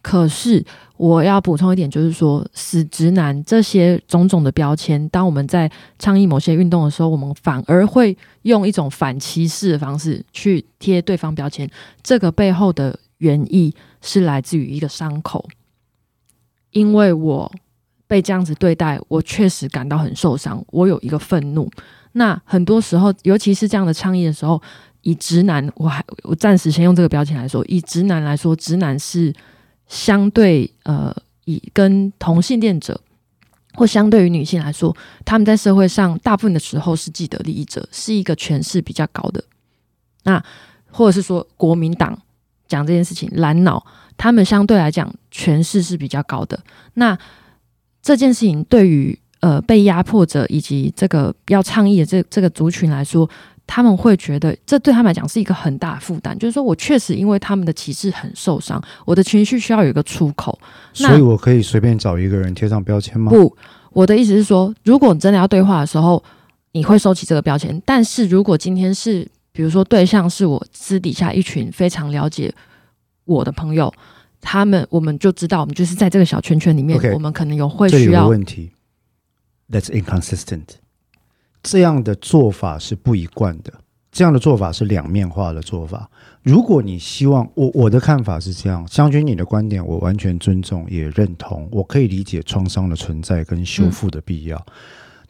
[0.02, 0.64] 可是
[0.96, 5.70] 我要补充一点，就是说“死直男”这些种种的标签，当我们在
[6.00, 11.70] 倡议某些运动的时候，我们反而会用一种反歧视的方式去贴对方标签。
[12.02, 15.46] 这个背后的原意是来自于一个伤口，
[16.72, 17.50] 因为我
[18.06, 21.70] 被这样子对待，我确实感到很受伤，我有一个愤怒。
[22.12, 24.60] 那很多时候，尤其是这样的倡议的时候，
[25.02, 29.32] 以直男，我还我暂时先用这个标签来说，以直男来说，直男是
[29.86, 31.14] 相对呃，
[31.44, 33.00] 以跟同性恋者
[33.74, 39.42] 或相对于女性来说，他们在社会上大部分的时候是既得利益者，是一个权势比较高的。
[40.24, 40.42] 那
[40.90, 42.20] 或者是说国民党
[42.70, 43.84] 讲这件事情，蓝脑
[44.16, 46.58] 他们相对来讲权势是比较高的。
[46.94, 47.18] 那
[48.00, 53.28] 这件事情对于呃被压迫者以及这个要倡议的这这个族群来说，
[53.66, 56.38] 他们会觉得这对他们来讲是一个很大的负担。
[56.38, 60.58] 就是说我确实因为他们的歧视很受伤，我的情绪需要有一个出口。
[61.00, 63.30] 那所以我可以随便找一个人贴上标签吗？
[63.30, 63.54] 不，
[63.92, 66.22] 我的意思是说，如果你真的要对话的时候，
[66.72, 67.82] 你会收起这个标签。
[67.84, 72.54] 但是如果今天是，比如说对象是我私底下一群非常了解
[73.24, 73.92] 我的朋友，
[74.40, 78.70] 他们我们就知道，我们就是在这个小圈圈里面我们可能有会需要问题
[79.70, 80.66] ，That's inconsistent。
[81.62, 83.72] 这样的做法是不一贯的，
[84.10, 86.10] 这样的做法是两面化的做法。
[86.42, 94.66] 如果你希望我我的看法是这样，将军你的观点我完全尊重也认同，我可以理解创伤的存在跟修复的必要。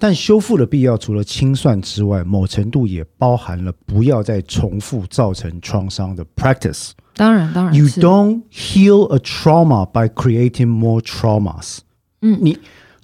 [0.01, 6.91] 但修复的必要除了清算之外，某程度也包含了不要再重复造成创伤的 practice。
[7.15, 11.81] 当然当然 You don't heal a trauma by creating more traumas。
[12.23, 12.59] 嗯你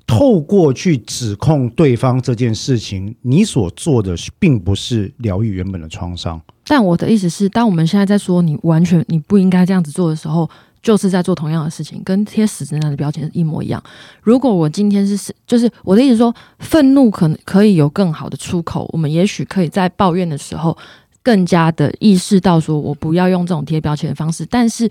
[0.07, 6.41] 透过去指控对方这件事情，你所做的是并不是疗愈原本的创伤。
[6.65, 10.49] 但我的意思是，当我们现在在说你完全你不应该这样子做的时候，
[10.87, 13.83] 就是在做同样的事情，跟贴死直男的标签一模一样。
[14.23, 20.79] 如果我今天是是，就是我的意思说，愤怒可能可以有更好的出口，我们也许可以在抱怨的时候
[21.25, 24.47] 更加的意识到，说我不要用这种贴标签的方式。
[24.47, 24.89] 但是，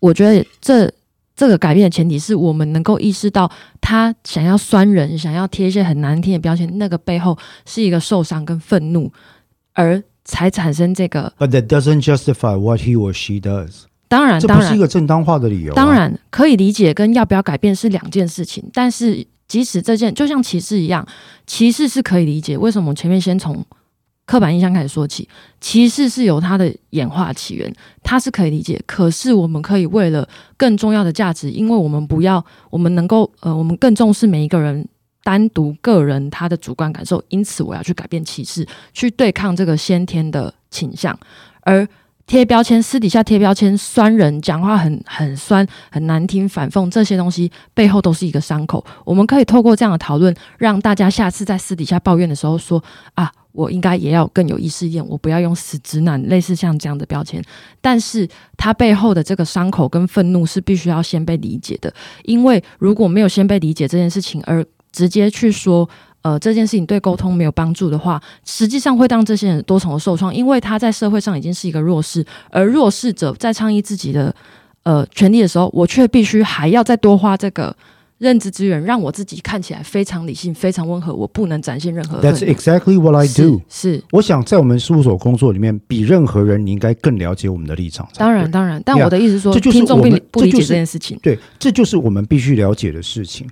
[0.00, 0.90] 我觉得这
[1.36, 3.50] 这个改变的前提是我们能够意识到，
[3.82, 9.12] 他想要酸人，想要贴一些很难听的标签，那个背后是一个受伤跟愤怒，
[9.74, 11.30] 而才产生这个。
[11.38, 13.82] But that doesn't justify what he or she does。
[14.08, 15.74] 当然，这当然，不是一个正当化的理由、啊。
[15.74, 18.62] 当，然可以理解，跟要不要改变是两件事情。
[18.72, 21.04] 但是，即使这件就像歧视一样，
[21.46, 22.56] 歧视是可以理解。
[22.56, 23.64] 为什么我们前面先从
[24.24, 25.28] 刻板印象开始说起？
[25.60, 28.80] 歧视是有它的演化起源，它是可以理解。
[28.86, 34.86] 可是，我们可以为了更重要的价值，因为我们不要，我们能够，呃，我们更重视每一个人
[35.24, 41.18] 单独个人他的主观感受，因此我要去改变歧视，去对抗这个先天的倾向，
[41.62, 41.84] 而。
[42.26, 48.84] 贴标签，私底下贴标签，酸人，讲话很很酸，很难听，反讽这些东西背后都是一个伤口。
[49.04, 52.82] 我们可以透过这样的讨论，让大家下次在私底下抱怨的时候说
[53.14, 57.40] 啊，我应该也要更有意识一点，我不要用死直男类似像这样的标签。
[57.80, 65.88] 但是它背后的这个伤口跟愤怒是必须要先被理解的，因为如果没有先被理解这件事情，而直接去说。
[66.26, 74.34] 呃，这件事情对沟通没有帮助的话，实际上会让这些人多重的受创，因为他在社会上已经是一个弱势，而弱势者在倡议自己的
[74.82, 77.72] 呃权利的时候，我却必须还要再多花这个
[78.18, 83.60] 认知资源，让我自己看起来非常理性、非常温和，我不能展现任何 That's exactly what I do。
[83.68, 88.08] 是，我想在我们事务所工作里面，比任何人你应该更了解我们的立场。
[88.16, 91.16] 当然当然，但我的意思是说，这就是我们不理解这件事情。
[91.22, 93.46] 对，这就是我们必须了解的事情。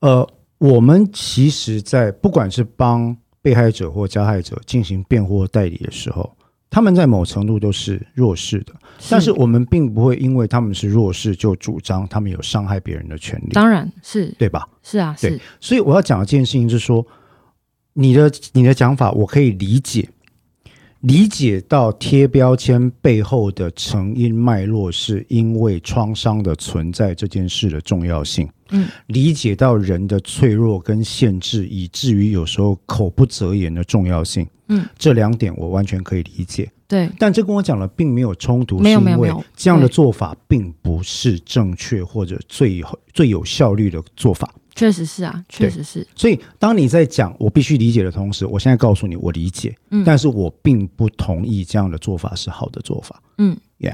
[0.00, 0.26] 呃，
[0.60, 6.30] 我们其实，在不管是帮被害者或加害者进行辩护代理的时候，
[6.68, 8.74] 他们在某程度都是弱势的，
[9.08, 14.26] 但是我们并不会因为他们是弱势就主张他们有伤害别人的权利，当然是。
[14.38, 14.68] 对吧？
[14.82, 15.30] 是啊，对。
[15.30, 17.06] 是所以我要讲的这件事情是说，
[17.94, 20.06] 你的你的讲法我可以理解，
[21.00, 28.46] 理解到贴标签背后的成因脉络，是因为创伤的存在这件事的重要性。
[28.70, 34.46] 嗯，理解到人的脆弱跟限制，以至于有时候口不择言的重要性。
[34.68, 36.70] 嗯，这两点我完全可以理解。
[36.86, 44.52] 对，但这跟我讲了并没有冲突，没有是因为没有没有这样的做法并不是正确或者最有最有效率的做法。
[44.74, 46.06] 确实是啊，确实是。
[46.14, 53.20] 所以，当你在讲我必须理解的同时，我现在告诉你我理解，嗯但是我并不同意这样的做法是好的做法。
[53.38, 53.90] 嗯 the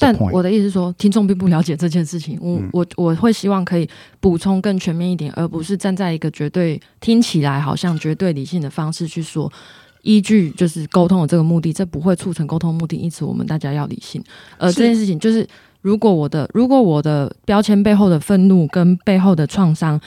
[0.00, 0.14] 但。
[0.32, 2.38] 我的意思是说，听众并不了解这件事情。
[2.40, 3.88] 我、嗯我我会希望可以
[4.20, 9.50] 补充更全面一点，而不是站在一个绝对听起来好像绝对理性的方式去说。
[10.02, 14.24] 依据就是沟通的这个目的，这不会促成沟通目的，因此我们大家要理性。
[14.56, 15.46] 呃，这件事情就是，
[15.82, 20.00] 如果我的如果我的标签背后的愤怒跟背后的创伤，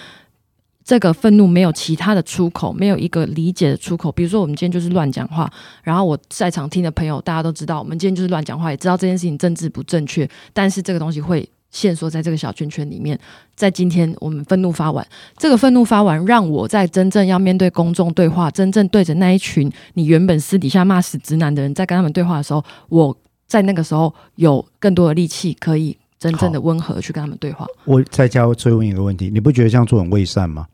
[0.84, 4.12] 这个愤怒没有其他的出口，没有一个理解的出口。
[4.12, 13.18] 比如说，我们今天就是乱讲话，然后我在场听的朋友，大家都知道，我们今天就是乱讲话，也知道这件事情政治不正确，但是这个东西会限缩在这个小圈圈里面。
[13.56, 15.06] 在今天我们愤怒发完，
[15.38, 23.16] 这个愤怒发完，让我在真正要面对公众对话，真正对着那一群你原本私底下骂死直男的人，在跟他们对话的时候，我
[23.48, 27.66] 在那个时候有更多的力气，可以真正的温和去跟他们对话。
[27.86, 30.68] 我再加追问一个问题，你不觉得这样做很伪善吗？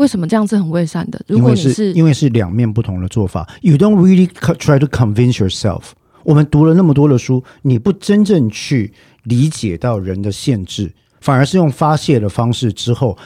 [0.00, 1.20] 为什么这样是很伪善的？
[1.26, 5.82] 如因为果你是因为是两面不同的做法，You don't really try to convince yourself。
[6.22, 8.94] 我们读了那么多的书，你不真正去
[9.24, 10.90] 理解到人的限制，
[11.20, 13.18] 反而是用发泄的方式之后，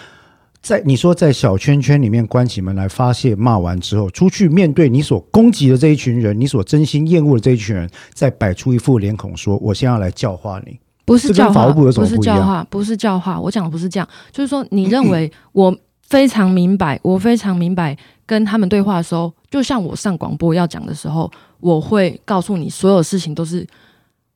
[0.61, 10.77] 在你说在小圈圈里面关起门来发泄，骂完之后，出去面对你所攻击的这一群人，你所真心厌恶的这一群人，再摆出一副脸孔说：“我现在要来教化你。
[11.05, 13.41] 不是教化，不是教化，不是教化。
[13.41, 15.77] 我讲的不是这样，就是说，你认为 我
[16.09, 17.97] 非常明白，我非常明白，
[18.27, 21.31] 跟他们对话的时候，就像我上广播要讲的时候，
[21.61, 23.67] 我会告诉你，所有事情都是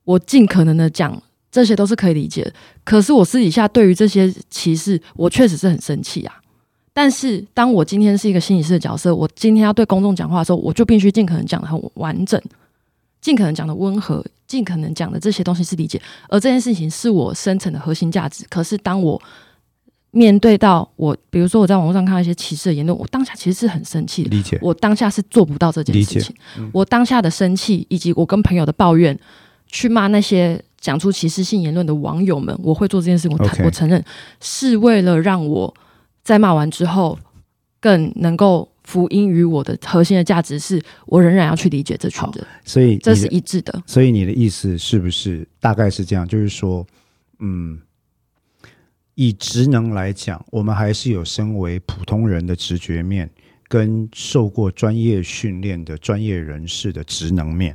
[0.04, 2.52] 我尽可能的讲，这些都是可以理解的。
[2.84, 6.34] 可是我私底下对于这些歧视，我确实是很生气啊。
[6.92, 12.40] 但是当我今天是一个心理师的角色，我今天要对公众讲话的时候，我就必须尽可能讲的很完整，
[13.20, 16.00] 尽可能讲的温和，尽可能讲的这些东西是理解。
[16.28, 18.44] 而这件事情是我深层的核心价值。
[18.48, 19.20] 可是当我
[20.10, 24.30] 面对到我，比如说我在网络上看到一些歧视的言论，我当下其实是很生气”的。
[24.30, 24.58] 理解？
[24.62, 26.34] 我当下是做不到这件事情。
[26.72, 29.18] 我当下的生气，以及我跟朋友的抱怨，
[29.66, 33.36] 去骂那些讲出歧视性言论的网友们，我会做这件事情。
[33.64, 34.02] 我承认
[34.40, 35.72] 是为了让我
[36.22, 37.18] 在骂完之后
[37.80, 43.82] 更能够福音于我的核心的价值，是我仍然要去理解这群人，所以这是一致的。
[43.86, 46.26] 所以你的意思是不是大概是这样？
[46.26, 46.86] 就是说，
[47.40, 47.78] 嗯，
[49.18, 53.28] 以职能来讲，我们还是有身为普通人的直觉面，
[53.66, 57.74] 跟受过专业训练的专业人士的职能面。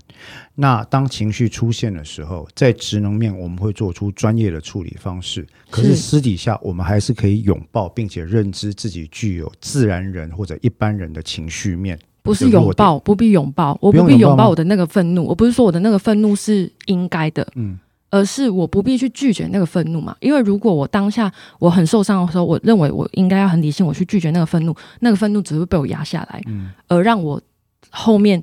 [0.55, 11.99] 那当情绪出现的时候，在职能面我们会做出专业的处理方式，可是是私底下我们还是可以拥抱，并且认知自己具有自然人或者一般人的情绪面。
[12.21, 15.25] 不是拥抱，不必拥抱，我不必拥抱我的那个愤怒。
[15.25, 17.77] 我不是说我的那个愤怒是应该的，嗯，
[18.13, 20.15] 而是我不必去拒绝那个愤怒嘛。
[20.19, 27.41] 因为如果我当下我很受伤的时候，我认为我应该要很理性，我去拒绝那个愤怒，那个愤怒只会被我压下来，嗯而让我
[27.89, 28.39] 后面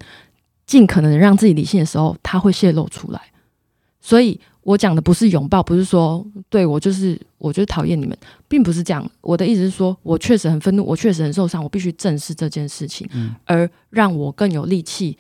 [0.67, 3.21] 尽可能的让自己理性的时候，它会泄露出来。
[4.01, 8.17] 所以我讲的不是拥抱，不是说对我就是我就是讨厌你们，
[8.49, 9.09] 并不是这样。
[9.21, 15.17] 我的意思是说，我确实很愤怒，我确实很受伤，我必须正视这件事情，嗯而让我更有力气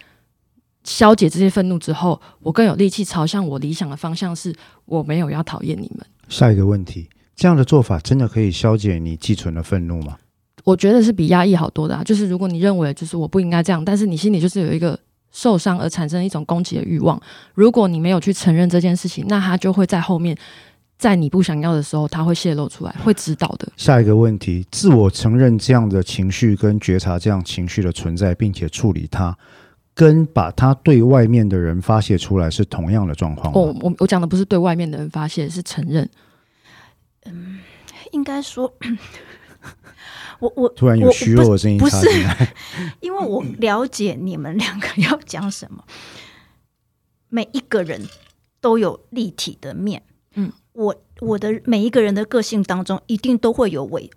[0.84, 4.54] 消解这些愤怒之后，我更有力气朝向我理想的方向，是
[4.86, 6.06] 我没有要讨厌你们。
[6.28, 10.16] 下一个问题，这样的做法真的可以消解你寄存的愤怒吗？
[10.64, 12.04] 我觉得是比压抑好多的、啊。
[12.04, 14.98] 就是如果你认为就是我不应该这样，但是你心里就是有一个
[15.32, 17.20] 受伤而产生一种攻击的欲望，
[17.54, 20.36] 如果你没有去承认这件事情，那它就会在后面，
[20.98, 23.66] 在你不想要的时候，它会泄露出来，会知道的。
[23.76, 29.36] 下一个问题，自我承认这样的情绪跟觉察这样情绪的存在，并且处理它，
[30.00, 33.60] 跟把它对外面的人发泄出来是同样的状况吗？
[33.60, 36.08] 哦，我我讲的不是对外面的人发泄，是承认。
[37.26, 37.58] 嗯
[38.12, 38.72] 应该说，
[40.40, 42.54] 我我突然有虚弱的声音不是插进来，
[43.00, 45.84] 因为我了解你们两个要讲什么，
[47.28, 48.00] 每一个人
[48.58, 50.02] 都有立体的面。
[50.34, 54.10] 嗯，我我的每一个人的个性当中，一定都会有伪。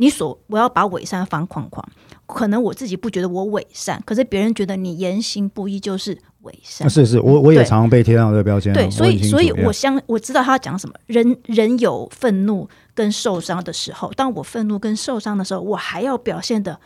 [0.00, 1.84] 你所我要把伪善放框框，
[2.24, 6.86] 可能我自己不觉得我伪善，可是别人觉得你言行不一就是伪善。
[6.86, 8.74] 啊是是，我我也常常被贴上这个标签啊。
[8.74, 10.94] 对，所以所以我相我知道他要讲什么。
[11.06, 16.78] 人人有愤怒跟受伤的时候，当我愤怒跟受伤的时候，我还要表现的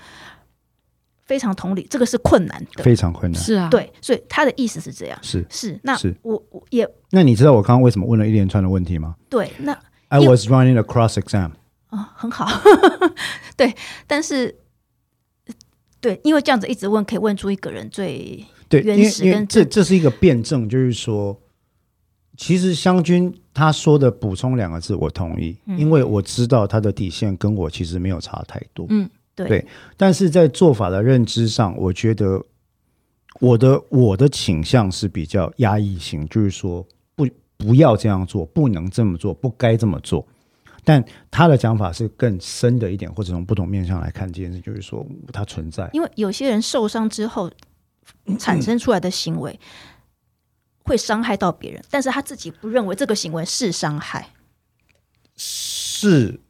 [1.27, 2.83] 非常同理，这个是困难的。
[2.83, 3.43] 非常困难。
[3.43, 5.19] 是啊，，对，所以他的意思是这样。
[5.21, 11.51] 是，是，那是我我也那你知道我刚刚为什么问了一连串的问题吗对，那？I was running a cross exam。
[11.93, 12.49] 啊、很好，
[13.55, 13.75] 对，
[14.07, 14.55] 但是
[16.01, 21.39] 对，因为这样子一直问，可以问出一个人最对，原始跟这这是一个辩证，就是说，
[22.39, 29.67] 其实湘军他说的补充两个字，我同意，嗯因为我知道他的底线跟我其实没有差太多，嗯，对对
[29.99, 32.43] 但是在做法的认知上，我觉得
[33.39, 36.83] 我的我的倾向是比较压抑型，就是说
[37.15, 37.29] 不
[37.59, 40.27] 不要这样做，不能这么做，不该这么做。
[40.85, 45.89] 但他的讲法是更深的一点，或者从不同面向来看这件事，就是说它存在。
[45.93, 47.51] 因为有些人受伤之后
[48.39, 49.59] 产生出来的行为
[50.85, 54.29] 会伤害到别人，但是他自己不认为这个行为是伤害。
[55.37, 56.41] 是，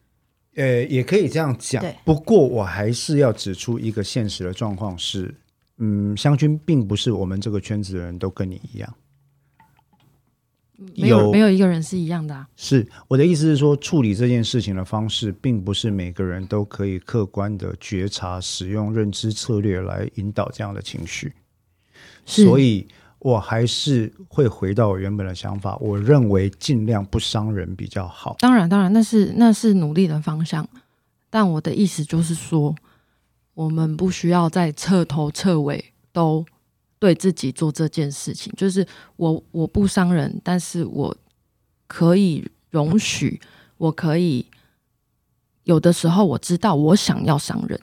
[0.55, 1.85] 呃，也可以这样讲。
[2.05, 5.35] 不过我还是要指出一个现实的状况是，
[5.77, 8.95] 嗯，湘军并不是我们这个圈子的人都跟你一样。
[10.97, 12.47] 没有有没有一个人是一样的、啊。
[12.57, 21.33] 是我的意思是说，处理这件事情的方式，并不是每个人都可以客观的觉察、使用认知策略来引导这样的情绪。
[22.25, 22.87] 所以
[23.19, 28.37] 我还是会回到我原本的想法，我认为尽量不伤人比较好。
[28.39, 30.69] 当然，当然，那是那是努力的方向。
[31.31, 32.75] 但我的意思就是说，
[33.55, 36.45] 我们不需要在彻头彻尾都
[37.03, 38.53] 对自己做这件事情。
[38.57, 38.87] 就是
[39.17, 41.17] 我我不伤人，但是我
[41.89, 43.41] 可以容许，
[43.77, 44.47] 我可以
[45.65, 47.81] 有的时候我知道我想要伤人，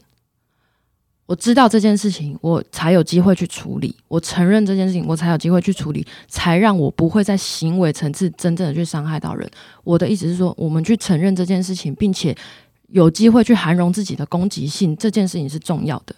[1.26, 3.94] 我知道这件事情，我才有机会去处理。
[4.08, 9.52] 我承认这件事情，我才有机会去处理，才让我不会在行为层次真正的去伤害到人。
[9.84, 12.34] 我的意思是说，我们去承认这件事情，并且
[12.88, 16.16] 有机会去涵容自己的攻击性，这件事情是重要的。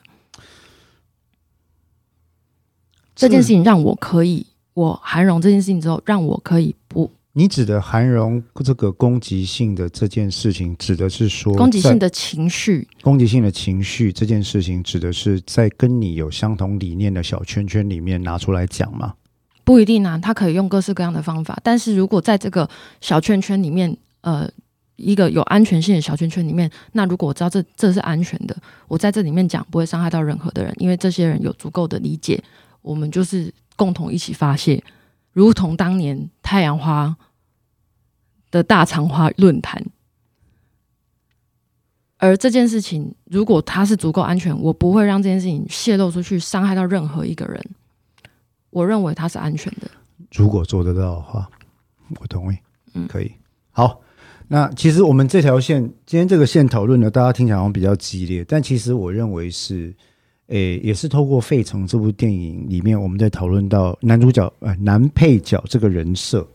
[3.21, 12.87] 这件事情让我可以，我涵容这件事情之后，让我可以不你指的涵容这个攻击性的这件事情，指的是说攻击性的情绪。
[13.01, 19.13] 攻击性的情绪这件事情，指的是在跟你有相同理念的小圈圈里面拿出来讲吗？
[19.63, 21.57] 不一定啊，他可以用各式各样的方法。
[21.63, 22.67] 但是如果在这个
[22.99, 24.49] 小圈圈里面，呃，
[24.97, 28.57] 一个有安全性的小圈圈里面，那如果我知道这这是安全的，
[28.89, 32.43] 我在这里面讲不会伤害到任何的人，因为这些人有足够的理解，
[32.81, 34.83] 我们就是共同一起发泄，
[35.31, 37.15] 如同当年太阳花
[38.49, 39.83] 的大肠花论坛。
[42.17, 47.59] 而这件事情，如果它是足够安全，我不会让这件事情泄露出去，伤害到任何一个人。
[48.69, 49.89] 我认为它是安全的。
[50.31, 51.49] 如果做得到的话，
[52.19, 52.57] 我同意。
[52.93, 53.31] 嗯可以。
[53.71, 54.01] 好，
[54.49, 59.95] 那其实我们这条线，今天这个线讨论呢，大家听起来好像比较激烈，但其实我认为是，
[60.51, 66.45] 诶，也是透过《费城》这部电影里面，我们在讨论到男主角呃男配角这个人设。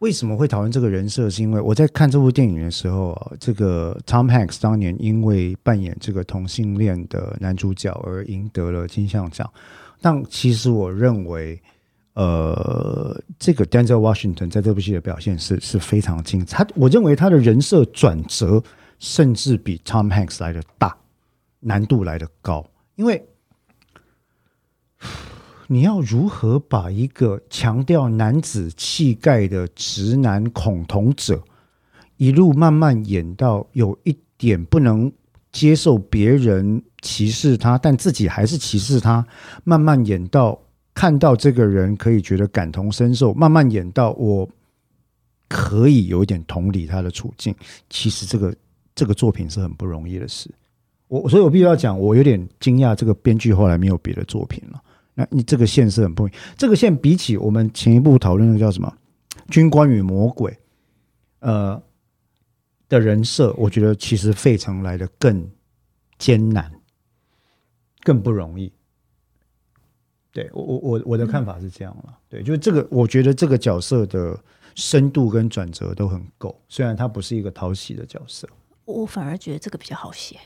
[0.00, 1.28] 为什么会讨论这个人设？
[1.30, 9.48] 是因为我在看这部电影的时候啊，这个 Tom Hanks 当年因为扮演这个同性恋的男主角而赢得了金像奖。
[10.00, 11.60] 但其实我认为，
[12.14, 16.64] 呃，这个 Denzel Washington 在这部戏的表现是是非常精彩。
[16.64, 18.60] 他我认为他的人设转折
[18.98, 20.96] 甚至比 Tom Hanks 来的大，
[21.60, 22.66] 难度来的高，
[23.00, 23.26] 因为
[25.68, 31.42] 你要如何把一个强调男子气概的直男恐同者，
[32.18, 35.10] 一路慢慢演到有一点不能
[35.50, 39.26] 接受别人歧视他，但自己还是歧视他，
[39.64, 40.60] 慢慢演到
[40.92, 44.46] 看到这个人可以觉得感同身受，慢慢演到我
[45.48, 47.54] 可以有一点同理他的处境。
[47.88, 48.54] 其实这个
[48.94, 50.50] 这个作品是很不容易的事。
[51.10, 54.80] 我所以，我必须要讲，我有点惊讶，这个编剧后来没有别的作品了。
[55.12, 58.96] 那你这个线是很不容易，这个线比起我们前一步讨论的叫什么
[59.52, 60.52] 《军官与魔鬼》，
[61.40, 61.82] 呃
[62.88, 65.50] 的人设，我觉得其实费城来的更
[66.16, 66.72] 艰难，
[68.02, 68.72] 更不容易。
[70.32, 74.38] 对我我我我的看法是这样了，对，就是这个，我觉得这个角色的
[74.76, 78.48] 深度跟转折都很够，虽然他不是一个讨喜的角色，
[78.84, 80.38] 我反而觉得这个比较好写，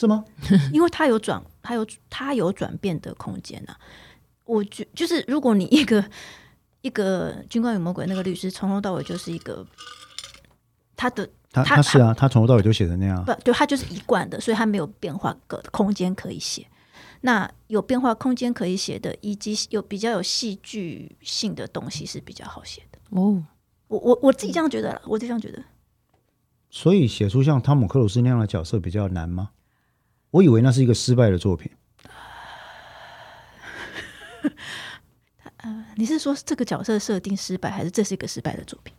[0.00, 0.24] 是吗？
[0.72, 3.76] 因为他有转，他有他有转变的空间啊。
[4.44, 6.04] 我觉就是如果你一个
[6.80, 9.64] 一个《军官与魔鬼》那个律师从头到尾就是一个
[10.96, 16.66] 他的他他他是啊，他从头到尾就写成那样，不，就他就是一贯的，所以他没有变化个空间可以写。
[17.20, 22.98] 那有变化空间可以写的，以及有比较有戏剧性的东西是比较好写的。
[23.10, 23.44] 哦，
[23.88, 25.62] 我我我自己这样觉得啦，我自己这样觉得。
[26.70, 29.50] 所以写出像汤姆克鲁斯那样的角色比较难吗？
[30.30, 31.70] 我以为那是一个失败的作品。
[35.96, 38.94] 你是说这个角色设定失败，还是这是一个失败的作品？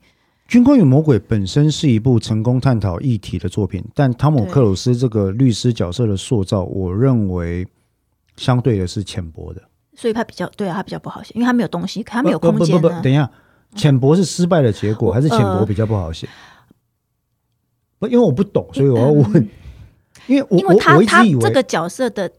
[0.52, 7.66] 《军官与魔鬼》本身是一部成功探讨议题的作品，但汤姆克鲁斯这个律师角色的塑造，我认为
[8.36, 9.62] 相对的是浅薄的。
[9.96, 13.02] 所以他比较对啊，他比较不好写，因为他没有东西，他没有空间呢不不不，。
[13.02, 13.32] 等一下，
[13.76, 16.28] 浅薄是失败的结果，我还是浅薄呃比较不好写？
[17.98, 19.50] 不，因为我不懂，所以我要问。
[20.28, 22.32] 因为我因为他我我一直以为他这个角色的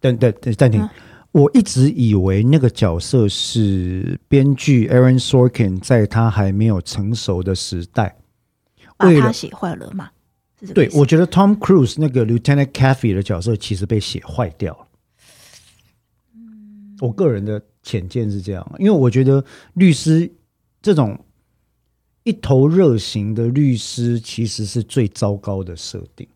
[0.00, 0.88] 等等等暂停嗯，
[1.32, 8.16] 我一直以为那个角色是编剧 Aaron Sorkin 在他还没有成熟的时代，
[8.96, 10.10] 把他写坏了嘛？
[10.74, 14.86] 对我觉得 Tom Cruise 那个 Lieutenant Caffey 的角色其实被写坏掉了。
[17.00, 19.42] 我个人的浅见是这样，因为我觉得
[19.72, 20.30] 律师
[20.82, 21.18] 这种
[22.24, 26.28] 一头热型的律师其实是最糟糕的设定。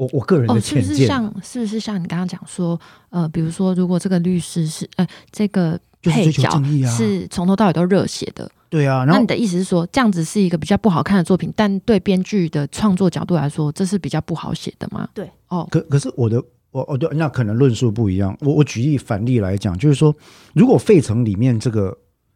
[0.00, 15.06] 我我个人哦，的是不浅见，是像是不是像你刚刚讲说，呃，比如说如果这个律师是呃这个配就是追求角正义啊是从头到尾都热血的，对啊，那你的意思是说，这样子是一个比较不好看的作品，但对编剧的创作角度来说，这是比较不好写的吗？
[15.12, 18.34] 对，哦，可可是我的我哦对，那可能论述不一样。
[18.40, 20.16] 我我举例反例来讲，就是说，
[20.54, 21.94] 如果费城里面这个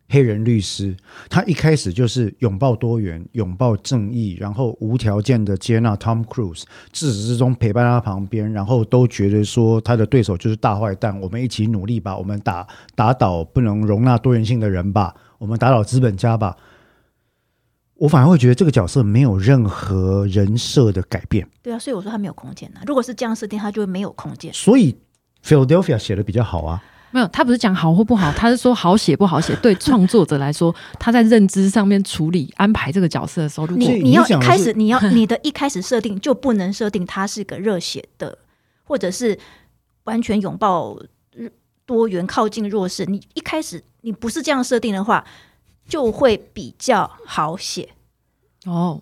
[0.08, 0.96] 黑人律师，
[1.28, 16.56] 他一开始就是拥抱多元、拥抱正义，然后无条件的接纳 Tom Cruise，自始至终陪伴他旁边，然后都觉得说他的对手就是大坏蛋，我们一起努力吧，我们打打倒不能容纳多元性的人吧，我们打倒资本家吧。
[17.96, 21.48] 我反而会觉得这个角色没有任何人设的改变。
[21.62, 22.82] 对啊，所以我说他没有空间啊。
[22.86, 24.52] 如果是这样设定，他就会没有空间。
[24.52, 24.96] 所以
[25.44, 26.82] Philadelphia 写的比较好啊。
[27.14, 29.54] 没有，他不是讲好或不好，他是说好写不好写。
[29.62, 38.36] 对创作者来说，他在认知上面处理安排这个角色的时候，你要你讲的是开始，你要你的一开始设定就不能设定他是个热血的，
[38.82, 39.38] 或者是
[40.02, 40.98] 完全拥抱
[41.38, 41.48] 呃
[41.86, 43.06] 多元、靠近弱势。
[43.06, 45.24] 你一开始你不是这样设定的话，
[45.88, 47.90] 就会比较好写。
[48.66, 49.00] 哦，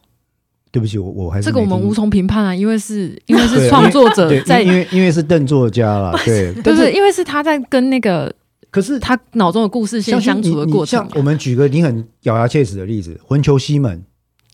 [0.72, 6.90] 对不起，我我还是这个我们无从评判啊，因为是 因为是创作者，在因为因为是邓作家啦，对，对是？
[6.90, 8.34] 因为是他在跟那个
[8.70, 13.98] 可是他脑中的故事线像相处的过程像我们举个你很咬牙切齿的例子，《魂球西门》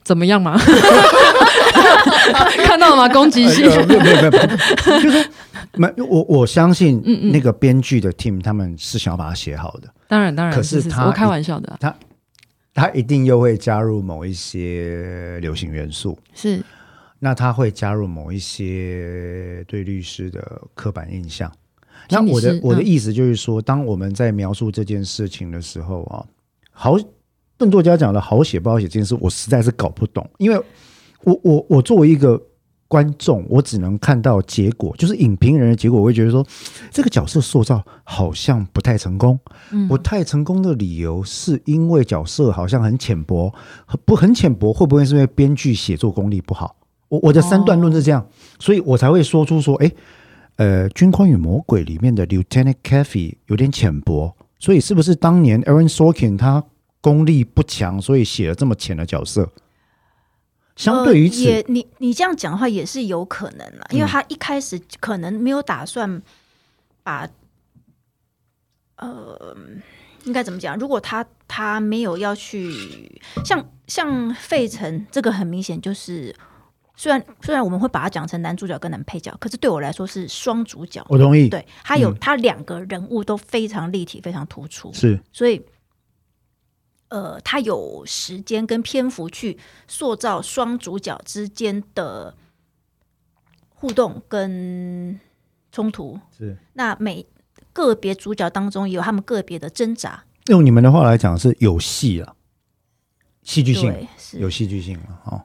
[0.03, 0.59] 怎么样嘛？
[2.67, 3.09] 看到了吗？
[3.09, 3.71] 攻击性。
[3.71, 5.25] 呃没有没有没有， 就是说，
[5.77, 7.01] 没我我相信
[7.33, 11.95] 那个编剧的 team 他们是想要把它写好的，当然当然，可是他我开玩笑的啊，
[12.79, 16.63] 他一定又会加入某一些流行元素，是。
[17.19, 21.53] 那他会加入某一些对律师的刻板印象。
[22.09, 22.87] 那我的我的嗯。
[22.87, 26.25] 意思就是说，当我们在描述这件事情的时候啊，
[26.71, 26.97] 好，
[27.57, 30.57] 邓作家讲的好写不好写这件事，我实在是搞不懂，因为
[31.25, 32.41] 我我我作为一个
[32.89, 36.45] 观众，我只能看到结果，就是影评人的结果，我会觉得说
[36.91, 39.39] 这个角色塑造好像不太成功。
[39.71, 43.53] 嗯不太成功的理由是因为角色好像很浅薄，
[44.07, 46.75] 不很浅薄，会不会是因为编剧写作功力不好？
[47.09, 48.27] 我我的三段论是这样，
[48.59, 49.93] 所以我才会说出说，哎，
[50.57, 56.65] 呃，《军官与魔鬼》里面的 Lieutenant Caffey 有点浅薄，所以是不是当年 Aaron Sorkin 他
[57.01, 59.51] 功力不强，所以写了这么浅的角色？
[60.79, 66.23] 相对于此，呃也你你这样讲的话也是有可能啦，因为嗯他一开始可能没有打算
[67.03, 67.29] 把，
[68.97, 69.55] 呃，
[70.25, 70.79] 应该怎么讲？
[70.79, 76.35] 如果他他没有要去像像费城这个，很明显就是。
[77.01, 81.01] 虽然虽然我们会把它讲成男主角跟男配角，可是对我来说是双主角。
[81.09, 84.93] 我同意，对他有、嗯他两个人物都非常立体，非常突出。
[84.93, 85.65] 是所以，
[87.09, 92.35] 呃，他有时间跟篇幅去塑造双主角之间的
[93.71, 95.19] 互动跟
[95.73, 96.19] 冲突。
[96.37, 96.57] 是。
[96.75, 97.25] 那每
[97.73, 102.37] 个别主角当中有他们个别的挣扎，用你们的话来讲是有戏了，
[103.43, 104.07] 戏剧性。
[104.35, 105.43] 有戏剧性了哦。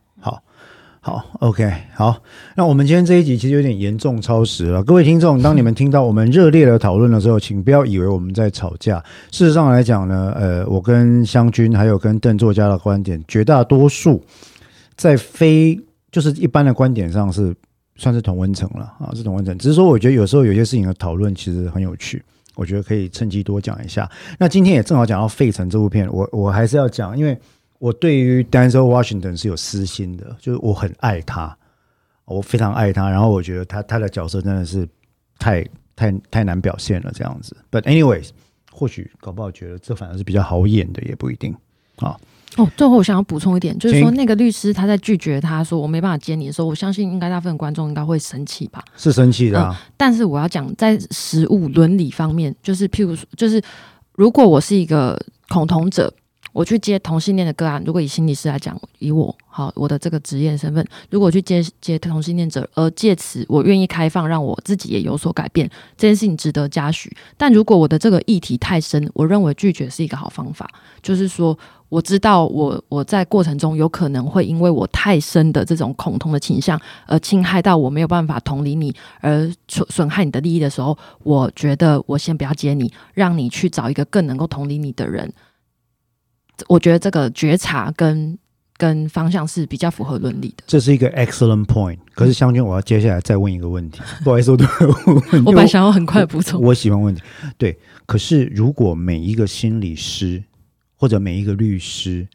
[1.06, 2.16] 好，，OK，好。
[2.56, 9.04] 那我们今天这一集其实有点严重超时了，各位听众，当你们 听到我们热烈的讨论的时候，请不要以为我们在吵架。
[9.30, 14.24] 事实上来讲呢，呃，我跟湘君还有跟邓作家的观点，绝大多数
[14.96, 15.78] 在非
[16.10, 17.54] 就是一般的观点上是
[17.98, 19.58] 算是同温层了啊，是同温层。
[19.58, 22.24] 只是说，我觉得有时候有些事情的讨论其实很有趣。
[22.56, 24.10] 我觉得可以趁机多讲一下。
[24.40, 27.38] 那今天也正好讲到《费城》这部片，我我还是要讲，因为
[27.84, 31.54] 我对于 Denzel Washington 是有私心的，就是我很爱他，
[32.24, 34.88] 我非常爱他，然后我觉得他他的角色真的是
[35.38, 37.54] 太太太难表现了这样子。
[37.70, 38.30] But anyways，
[38.72, 41.54] 或许搞不好觉得这反而是比较好演的，也不一定
[41.98, 42.18] 啊。
[42.56, 48.82] 哦，最后我想要补充一点，就是说那个律师他在拒绝他说我没办法接你的时候，我相信应该大部分观众应该会生气吧。
[48.96, 53.62] 是生气的啊，但是我要讲在实物伦理方面，就是譬如说，就是
[54.14, 55.20] 如果我是一个
[55.50, 56.14] 恐同者，
[56.54, 65.68] 我去接同性恋的个案，如果以心理师来讲，以我好我的这个职业身份，如果去接接同性恋者，而借此我愿意开放，让我自己也有所改变，
[65.98, 67.12] 这件事情值得嘉许。
[67.36, 70.70] 但如果我的这个议题太深，我认为拒绝是一个好方法，
[71.02, 71.58] 就是说
[71.90, 85.34] 我知道我我在过程中有可能会因为我太深的这种恐同的倾向，而侵害到我没有办法同理你，而损损害你的利益的时候，我觉得我先不要接你，让你去找一个更能够同理你的人。
[86.68, 88.38] 我觉得这个觉察跟
[88.78, 90.64] 跟方向是比较符合伦理的。
[90.68, 91.98] 这是一个 excellent point。
[92.14, 94.66] 可是湘君，我要接下来再问一个问题， 不好意思，我都
[95.46, 96.62] 我本来想要很快补充。
[96.62, 97.22] 我喜欢问题，
[97.58, 97.78] 对。
[98.06, 100.44] 可是如果每一个心理师
[100.96, 102.28] 或者每一个律师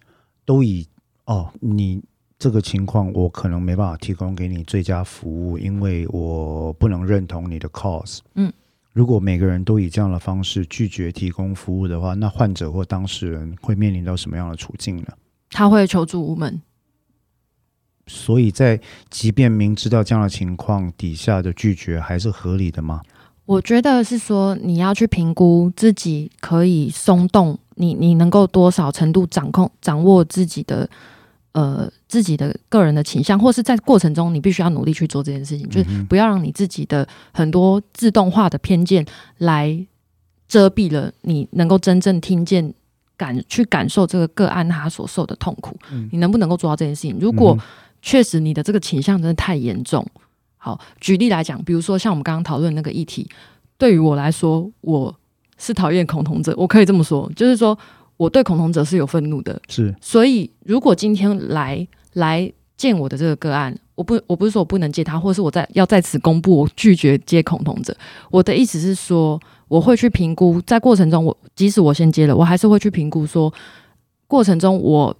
[0.45, 0.87] 都以
[1.27, 2.03] 哦，你
[2.39, 8.21] 这个情况我可能没办法提供给你最佳服务，因为我不能认同你的 cause。
[8.35, 8.53] 嗯。
[8.99, 15.07] 如果每个人都以这样的方式拒绝提供服务的话，那患者或当事人会面临到什么样的处境呢？
[15.51, 16.61] 他会求助无门。
[18.09, 23.01] 所以在即便明知道这样的情况底下的拒绝还是合理的吗？
[23.45, 30.91] 我觉得是说你要去评估自己可以松动，你你能够多少程度掌控掌握自己的。
[31.59, 39.05] 呃，自己的个人的倾向，或是在过程中，你必须要努力去做这件事情，就是不要让你自己的很多自动化的偏见
[39.39, 39.77] 来
[40.47, 42.73] 遮蔽了你能够真正听见、
[43.17, 45.77] 感去感受这个个案他所受的痛苦。
[46.13, 47.19] 你能不能够做到这件事情？
[47.19, 47.59] 如果
[48.01, 50.07] 确实你的这个倾向真的太严重，
[50.59, 53.29] 好，举例来讲，比如说像我们刚刚讨论那个议题，
[53.77, 55.13] 对于我来说，我
[55.57, 57.77] 是讨厌恐同者，我可以这么说，就是说。
[58.19, 67.97] 我对恐同者是有愤怒的，是，所以如果今天来来见我的这个个案，我不我不是说我不能接他，或者是我在要在此公布我拒绝接恐同者。
[68.31, 73.53] 我的意思是说，我会去评估，在过程中，我即使我先接了，我还是会去评估说，
[74.27, 75.17] 过程中我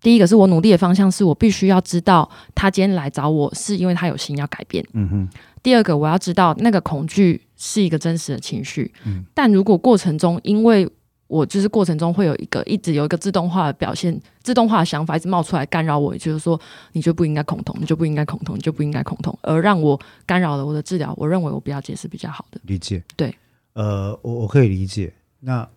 [0.00, 4.84] 第一个是我努力的方向，是我必须要知道他今天来找我是因为他有心要改变。
[4.94, 5.28] 嗯哼。
[5.62, 8.92] 第二个我要知道那个恐惧是一个真实的情绪。
[9.06, 9.24] 嗯。
[9.34, 10.88] 但如果过程中因为
[11.26, 16.60] 我就是过程中会有一个一直有一个自动化的表现，自动化的想法一直冒出来干扰我，就是说
[16.92, 21.14] 你就不应该恐同，你就不应该恐同，你就不应该恐同，而让我干扰了我的治疗。
[21.16, 23.02] 我认为我不要解释比较好的理解。
[23.16, 23.34] 对，
[23.72, 25.12] 呃，我我可以理解。
[25.40, 25.68] 那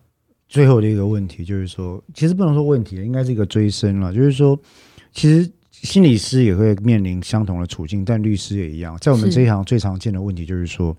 [0.48, 4.58] 最后的一个问题就是说，其实不能说问题应该是一个追升了，就是说，
[5.12, 5.50] 其实。
[5.82, 8.98] 心理师也会面临相同的处境，但律师也一样。
[9.00, 10.96] 在我们这一行最常见的问题就是说，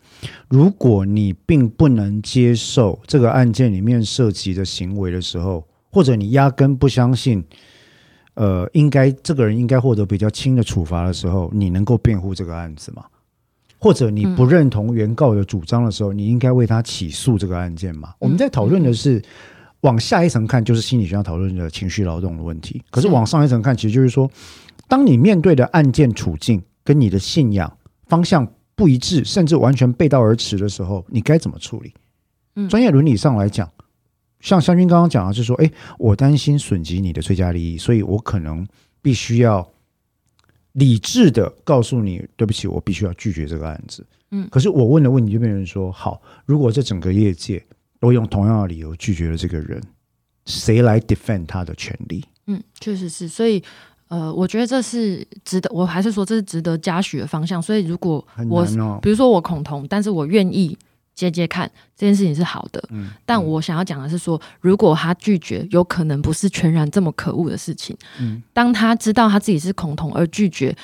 [0.47, 7.43] 如果你并不能接受这个案件里面涉及的行为的时候，或者你压根不相信，
[8.35, 13.03] 呃，应该这个人应该获得比较轻的处罚的时候，你能够辩护这个案子吗？
[13.77, 18.14] 或者你不认同原告的主张的时候，你应该为他起诉这个案件吗？
[18.18, 19.22] 我们在讨论的是
[19.81, 22.81] 往下一层看，就是心理学上讨论的情绪劳动的问题。
[22.89, 24.31] 可是往上一层看，其实就是说。
[24.88, 27.77] 当你面对的案件处境跟你的信仰
[28.07, 31.93] 方向不一致，甚至完全背道而驰的时候，你该怎么处理？
[32.56, 33.69] 嗯，专业伦理上来讲，
[34.39, 38.65] 像湘军刚刚讲的，是说，哎，我担心损及你的最佳利益，所以我可能
[39.01, 39.69] 必须要
[40.72, 44.03] 理智的告诉你，对不起，我必须要拒绝这个案子。
[44.31, 47.64] 嗯，可是我问的问题就变成说，好，如果这整个业界
[47.99, 49.81] 都用同样的理由拒绝了这个人，
[50.45, 52.26] 谁来 defend 他的权利？
[52.47, 53.61] 嗯，确实是，所以。
[54.10, 57.61] 呃，我觉得这是值得，我还是说这是值得嘉许的方向。
[57.61, 58.65] 所以，如果我
[59.02, 60.76] 比如说我恐同，但是我愿意
[61.14, 62.84] 接接看这件事情是好的。
[62.90, 67.95] 嗯，但我想要讲的是说，如果他拒绝，有可能不是全然这么可恶的事情。
[68.19, 70.76] 嗯，当他知道他自己是恐同而拒绝，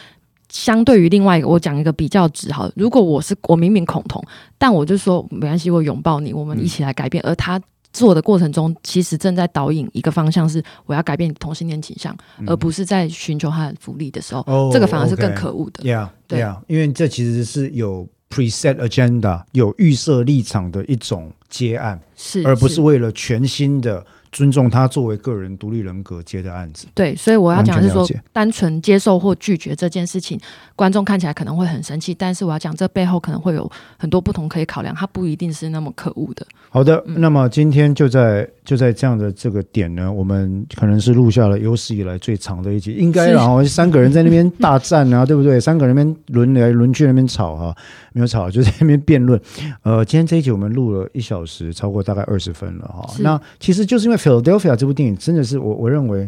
[0.50, 2.72] 相对于另外一个，我讲一个比较值好。
[2.76, 4.24] 如果我是我明明恐同，
[4.60, 7.60] 但我就说没关系，我拥抱你，我们一起来改变，而他。
[7.96, 12.14] 做的过程中，其实正在导引一个方向，是我要改变同性恋倾向，
[12.46, 15.82] 而不是在寻求他的福利的时候，这个反而是更可恶的。
[15.84, 24.06] Yeah，对啊，因为这其实是有 preset agenda，有预设立场的一种接案，是，而不是为了全新的。
[24.32, 30.40] 尊重他作为个人独立人格接的案子，对，所以我要讲的是说，单纯接受或拒绝这件事情，
[30.76, 36.46] 观众看起来可能会很生气，但是我要讲这背后可能会有很多不同可以考量，它不一定是那么可恶的。
[36.70, 45.58] 好的，那么今天就在就在这样的这个点呢，我们可能是录下了有史以来最长的一集，应该然后三个人在那边大战啊， 对不对？
[45.62, 47.74] 三个人那边轮来轮去那边吵哈，
[48.12, 49.40] 没有吵，就在那边辩论。
[49.84, 53.10] 呃，今天这一集我们录了一小时，超过大概二十分了哈。
[53.20, 54.18] 那其实就是因为。
[54.26, 56.28] Philadelphia 这部电影真的是我我认为，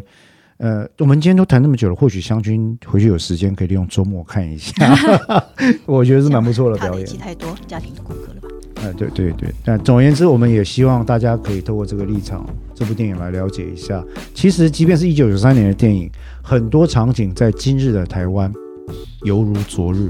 [0.58, 4.72] 呃，我们今天都谈那么久了，或许湘军回去有时间可以利用周末看一下，
[5.84, 7.04] 我觉得是蛮不错的表演。
[7.18, 8.48] 太多家庭的功课了吧？
[8.84, 14.04] 哎，对对对，但总而言之，我们也希望大家可以透过这个立场，这部电影来了解一下。
[14.32, 16.08] 其实，即便是一九九三年的电影，
[16.40, 18.52] 很多场景在今日的台湾
[19.24, 20.08] 犹如昨日，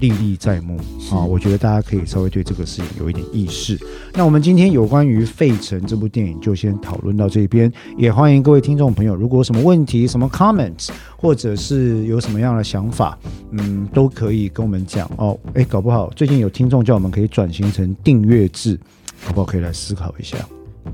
[0.00, 0.78] 历历在目
[1.10, 1.24] 啊！
[1.24, 3.78] 我觉得大家可以稍微对这个事情有一点意识。
[4.14, 13.18] 那我们今天有关于《费城》这部电影就先讨论到这边，也欢迎各位听众朋友，如果有什么问题、什么 comments，或者是有什么样的想法，
[13.50, 15.38] 嗯，都可以跟我们讲哦。
[15.54, 18.78] 诶，搞不好最近有听众叫我们可以转型成订阅制，
[19.20, 20.36] 好不好可以来思考一下。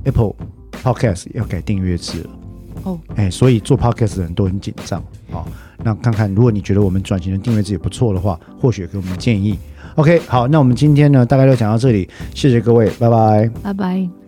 [0.05, 0.35] Apple
[0.83, 2.31] Podcast 要改订阅制了。
[2.83, 5.49] 哦，哎，所以做 podcast 的人都很紧张好，
[5.83, 9.59] 那看看，如果你觉得我们转型的定位自己不错的话，或许给我们建议。
[9.97, 14.24] OK，好，那我们今天呢，大概就讲到这里，谢谢各位，拜拜，拜拜。